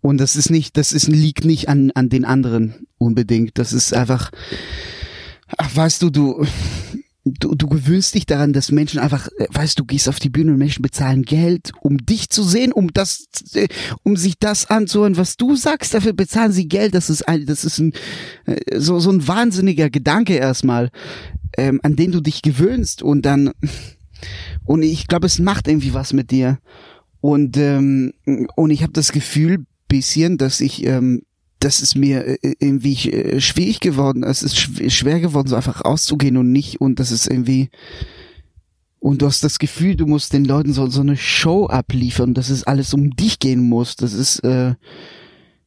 Und 0.03 0.19
das 0.19 0.37
ist 0.37 0.51
nicht, 0.51 0.77
das 0.77 0.93
ist, 0.93 1.09
liegt 1.09 1.47
nicht 1.47 1.71
an, 1.71 1.91
an 1.95 2.11
den 2.11 2.27
anderen 2.27 2.87
unbedingt. 2.99 3.57
Das 3.57 3.73
ist 3.73 3.95
einfach, 3.95 4.33
ach, 5.57 5.75
weißt 5.75 6.03
du, 6.03 6.11
du, 6.11 6.47
du, 7.25 7.55
du 7.55 7.67
gewöhnst 7.69 8.15
dich 8.15 8.27
daran, 8.27 8.53
dass 8.53 8.71
Menschen 8.71 9.01
einfach, 9.01 9.29
äh, 9.39 9.47
weißt 9.51 9.79
du, 9.79 9.85
gehst 9.85 10.09
auf 10.09 10.21
die 10.21 10.29
Bühne 10.29 10.53
und 10.53 10.59
Menschen 10.59 10.83
bezahlen 10.83 11.23
Geld, 11.23 11.73
um 11.81 11.99
dich 11.99 12.29
zu 12.29 12.43
sehen, 12.43 12.73
um 12.73 12.93
das, 12.93 13.27
äh, 13.55 13.69
um 14.03 14.17
sich 14.17 14.39
das 14.39 14.71
anzuhören, 14.71 15.17
was 15.17 15.37
du 15.37 15.57
sagst. 15.57 15.95
Dafür 15.95 16.13
bezahlen 16.13 16.53
sie 16.53 16.69
Geld. 16.69 16.95
Das 16.95 17.11
ist 17.11 17.27
ein, 17.27 17.47
das 17.47 17.65
ist 17.65 17.79
ein, 17.79 17.93
äh, 18.47 18.79
so, 18.79 18.99
so 18.99 19.11
ein 19.11 19.27
wahnsinniger 19.27 19.91
Gedanke 19.91 20.35
erstmal, 20.35 20.91
ähm, 21.57 21.81
an 21.83 21.97
den 21.97 22.13
du 22.13 22.21
dich 22.21 22.43
gewöhnst 22.43 23.03
und 23.03 23.23
dann, 23.23 23.53
und 24.65 24.83
ich 24.83 25.07
glaube, 25.09 25.27
es 25.27 25.39
macht 25.39 25.69
irgendwie 25.69 25.95
was 25.95 26.13
mit 26.13 26.31
dir. 26.31 26.59
Und, 27.21 27.57
ähm, 27.57 28.13
und 28.55 28.71
ich 28.71 28.83
habe 28.83 28.93
das 28.93 29.11
Gefühl, 29.13 29.65
bisschen, 29.89 30.39
dass 30.39 30.61
ich, 30.61 30.85
ähm, 30.85 31.23
das 31.65 31.81
ist 31.81 31.97
mir 31.97 32.27
äh, 32.27 32.55
irgendwie 32.59 33.11
äh, 33.11 33.41
schwierig 33.41 33.81
geworden. 33.81 34.23
Es 34.23 34.43
ist 34.43 34.59
schw 34.59 34.91
schwer 34.91 35.21
geworden, 35.21 35.49
so 35.49 35.57
einfach 35.57 35.85
rauszugehen 35.85 36.37
und 36.37 36.53
nicht, 36.53 36.81
und 36.81 37.01
das 37.01 37.11
ist 37.11 37.27
irgendwie, 37.27 37.71
und 38.99 39.23
du 39.23 39.27
hast 39.27 39.43
das 39.43 39.59
Gefühl, 39.59 39.97
du 39.97 40.07
musst 40.07 40.33
den 40.33 40.45
Leuten 40.45 40.73
so, 40.73 40.87
so 40.89 41.01
eine 41.01 41.17
Show 41.17 41.67
abliefern, 41.67 42.35
dass 42.35 42.51
es 42.51 42.65
alles 42.65 42.93
um 42.95 43.11
dich 43.11 43.39
gehen 43.39 43.69
muss. 43.69 43.97
Das 43.97 44.13
ist, 44.13 44.41
äh, 44.41 44.75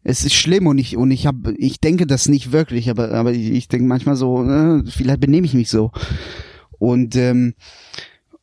es 0.04 0.24
ist 0.24 0.36
schlimm 0.36 0.68
und 0.68 0.78
ich, 0.78 0.98
und 0.98 1.12
ich 1.12 1.26
habe, 1.26 1.54
ich 1.58 1.80
denke 1.80 2.08
das 2.08 2.30
nicht 2.30 2.52
wirklich, 2.52 2.90
aber, 2.90 3.12
aber 3.12 3.34
ich, 3.34 3.52
ich 3.52 3.68
denke 3.68 3.88
manchmal 3.88 4.16
so, 4.16 4.44
äh, 4.44 4.84
vielleicht 4.88 5.20
benehme 5.20 5.46
ich 5.46 5.54
mich 5.54 5.70
so. 5.70 5.92
Und, 6.80 7.16
ähm, 7.16 7.56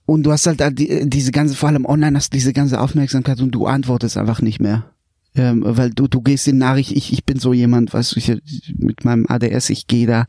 und 0.06 0.24
du 0.24 0.32
hast 0.32 0.46
halt 0.46 0.60
diese 0.76 1.32
ganze, 1.32 1.54
vor 1.54 1.68
allem 1.68 1.86
online 1.86 2.16
hast 2.16 2.32
diese 2.32 2.52
ganze 2.52 2.80
Aufmerksamkeit 2.80 3.40
und 3.40 3.52
du 3.52 3.66
antwortest 3.66 4.18
einfach 4.18 4.42
nicht 4.42 4.60
mehr. 4.60 4.93
Ähm, 5.36 5.62
weil 5.66 5.90
du, 5.90 6.06
du 6.06 6.20
gehst 6.20 6.46
in 6.46 6.58
Nachricht, 6.58 6.92
ich, 6.92 7.12
ich 7.12 7.24
bin 7.24 7.38
so 7.38 7.52
jemand, 7.52 7.92
weißt 7.92 8.14
du, 8.14 8.18
ich, 8.20 8.72
mit 8.78 9.04
meinem 9.04 9.26
ADS, 9.28 9.70
ich 9.70 9.86
gehe 9.86 10.06
da 10.06 10.26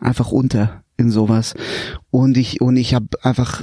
einfach 0.00 0.32
unter 0.32 0.82
in 0.98 1.10
sowas. 1.10 1.54
Und 2.10 2.36
ich, 2.36 2.60
und 2.60 2.76
ich 2.76 2.92
habe 2.92 3.06
einfach 3.22 3.62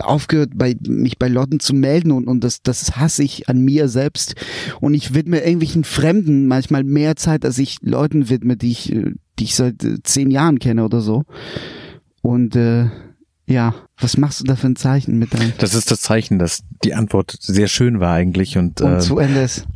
aufgehört, 0.00 0.50
bei, 0.54 0.76
mich 0.86 1.18
bei 1.18 1.28
Leuten 1.28 1.58
zu 1.58 1.74
melden 1.74 2.12
und, 2.12 2.28
und 2.28 2.44
das, 2.44 2.62
das 2.62 2.96
hasse 2.96 3.24
ich 3.24 3.48
an 3.48 3.60
mir 3.60 3.88
selbst. 3.88 4.36
Und 4.80 4.94
ich 4.94 5.12
widme 5.12 5.40
irgendwelchen 5.40 5.82
Fremden 5.82 6.46
manchmal 6.46 6.84
mehr 6.84 7.16
Zeit, 7.16 7.44
als 7.44 7.58
ich 7.58 7.78
Leuten 7.82 8.30
widme, 8.30 8.56
die 8.56 8.70
ich, 8.70 8.96
die 9.38 9.44
ich 9.44 9.56
seit 9.56 9.82
äh, 9.82 10.00
zehn 10.02 10.30
Jahren 10.30 10.60
kenne 10.60 10.84
oder 10.84 11.00
so. 11.00 11.24
Und 12.22 12.54
äh, 12.54 12.86
ja, 13.48 13.74
was 13.98 14.16
machst 14.16 14.40
du 14.40 14.44
da 14.44 14.56
für 14.56 14.68
ein 14.68 14.76
Zeichen 14.76 15.18
mit 15.18 15.34
deinem 15.34 15.52
Das 15.58 15.74
ist 15.74 15.90
das 15.90 16.00
Zeichen, 16.00 16.38
dass 16.38 16.62
die 16.84 16.94
Antwort 16.94 17.36
sehr 17.40 17.68
schön 17.68 17.98
war 18.00 18.12
eigentlich 18.12 18.58
und, 18.58 18.80
und 18.80 18.94
äh, 18.94 18.98
zu 19.00 19.18
Ende 19.18 19.40
ist? 19.40 19.66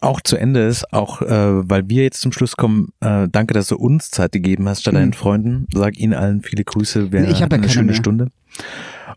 Auch 0.00 0.20
zu 0.20 0.36
Ende 0.36 0.60
ist, 0.60 0.92
auch 0.92 1.22
äh, 1.22 1.68
weil 1.68 1.88
wir 1.88 2.04
jetzt 2.04 2.20
zum 2.20 2.32
Schluss 2.32 2.56
kommen, 2.56 2.92
äh, 3.00 3.26
danke, 3.30 3.52
dass 3.54 3.66
du 3.68 3.76
uns 3.76 4.10
Zeit 4.10 4.32
gegeben 4.32 4.68
hast 4.68 4.82
statt 4.82 4.94
Mhm. 4.94 4.98
deinen 4.98 5.12
Freunden. 5.12 5.66
Sag 5.74 5.98
ihnen 5.98 6.14
allen 6.14 6.42
viele 6.42 6.64
Grüße. 6.64 7.10
Wir 7.12 7.28
ich 7.28 7.40
ja 7.40 7.48
eine 7.48 7.68
schöne 7.68 7.86
mehr. 7.86 7.94
Stunde. 7.94 8.28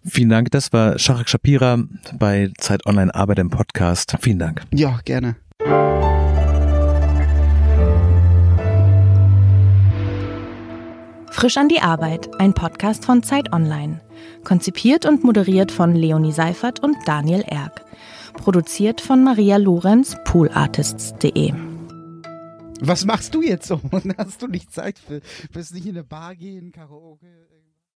Vielen 0.03 0.29
Dank. 0.29 0.51
Das 0.51 0.73
war 0.73 0.97
Shahak 0.99 1.29
Shapira 1.29 1.77
bei 2.17 2.51
Zeit 2.57 2.85
Online 2.85 3.13
Arbeit 3.13 3.39
im 3.39 3.49
Podcast. 3.49 4.15
Vielen 4.21 4.39
Dank. 4.39 4.61
Ja, 4.73 4.99
gerne. 5.05 5.35
Frisch 11.31 11.57
an 11.57 11.67
die 11.67 11.81
Arbeit, 11.81 12.29
ein 12.39 12.53
Podcast 12.53 13.05
von 13.05 13.21
Zeit 13.21 13.51
Online. 13.53 13.99
Konzipiert 14.43 15.05
und 15.05 15.23
moderiert 15.23 15.71
von 15.71 15.93
Leonie 15.93 16.31
Seifert 16.31 16.79
und 16.79 16.95
Daniel 17.05 17.41
Erck. 17.41 17.84
Produziert 18.37 19.01
von 19.01 19.23
Maria 19.23 19.57
Lorenz, 19.57 20.15
poolartists.de. 20.25 21.53
Was 22.81 23.05
machst 23.05 23.33
du 23.33 23.41
jetzt 23.41 23.67
so? 23.67 23.81
Hast 24.17 24.41
du 24.41 24.47
nicht 24.47 24.71
Zeit 24.71 24.99
für, 24.99 25.21
willst 25.51 25.73
nicht 25.73 25.85
in 25.85 25.95
eine 25.95 26.03
Bar 26.03 26.35
gehen, 26.35 26.71
Karaoke? 26.71 27.25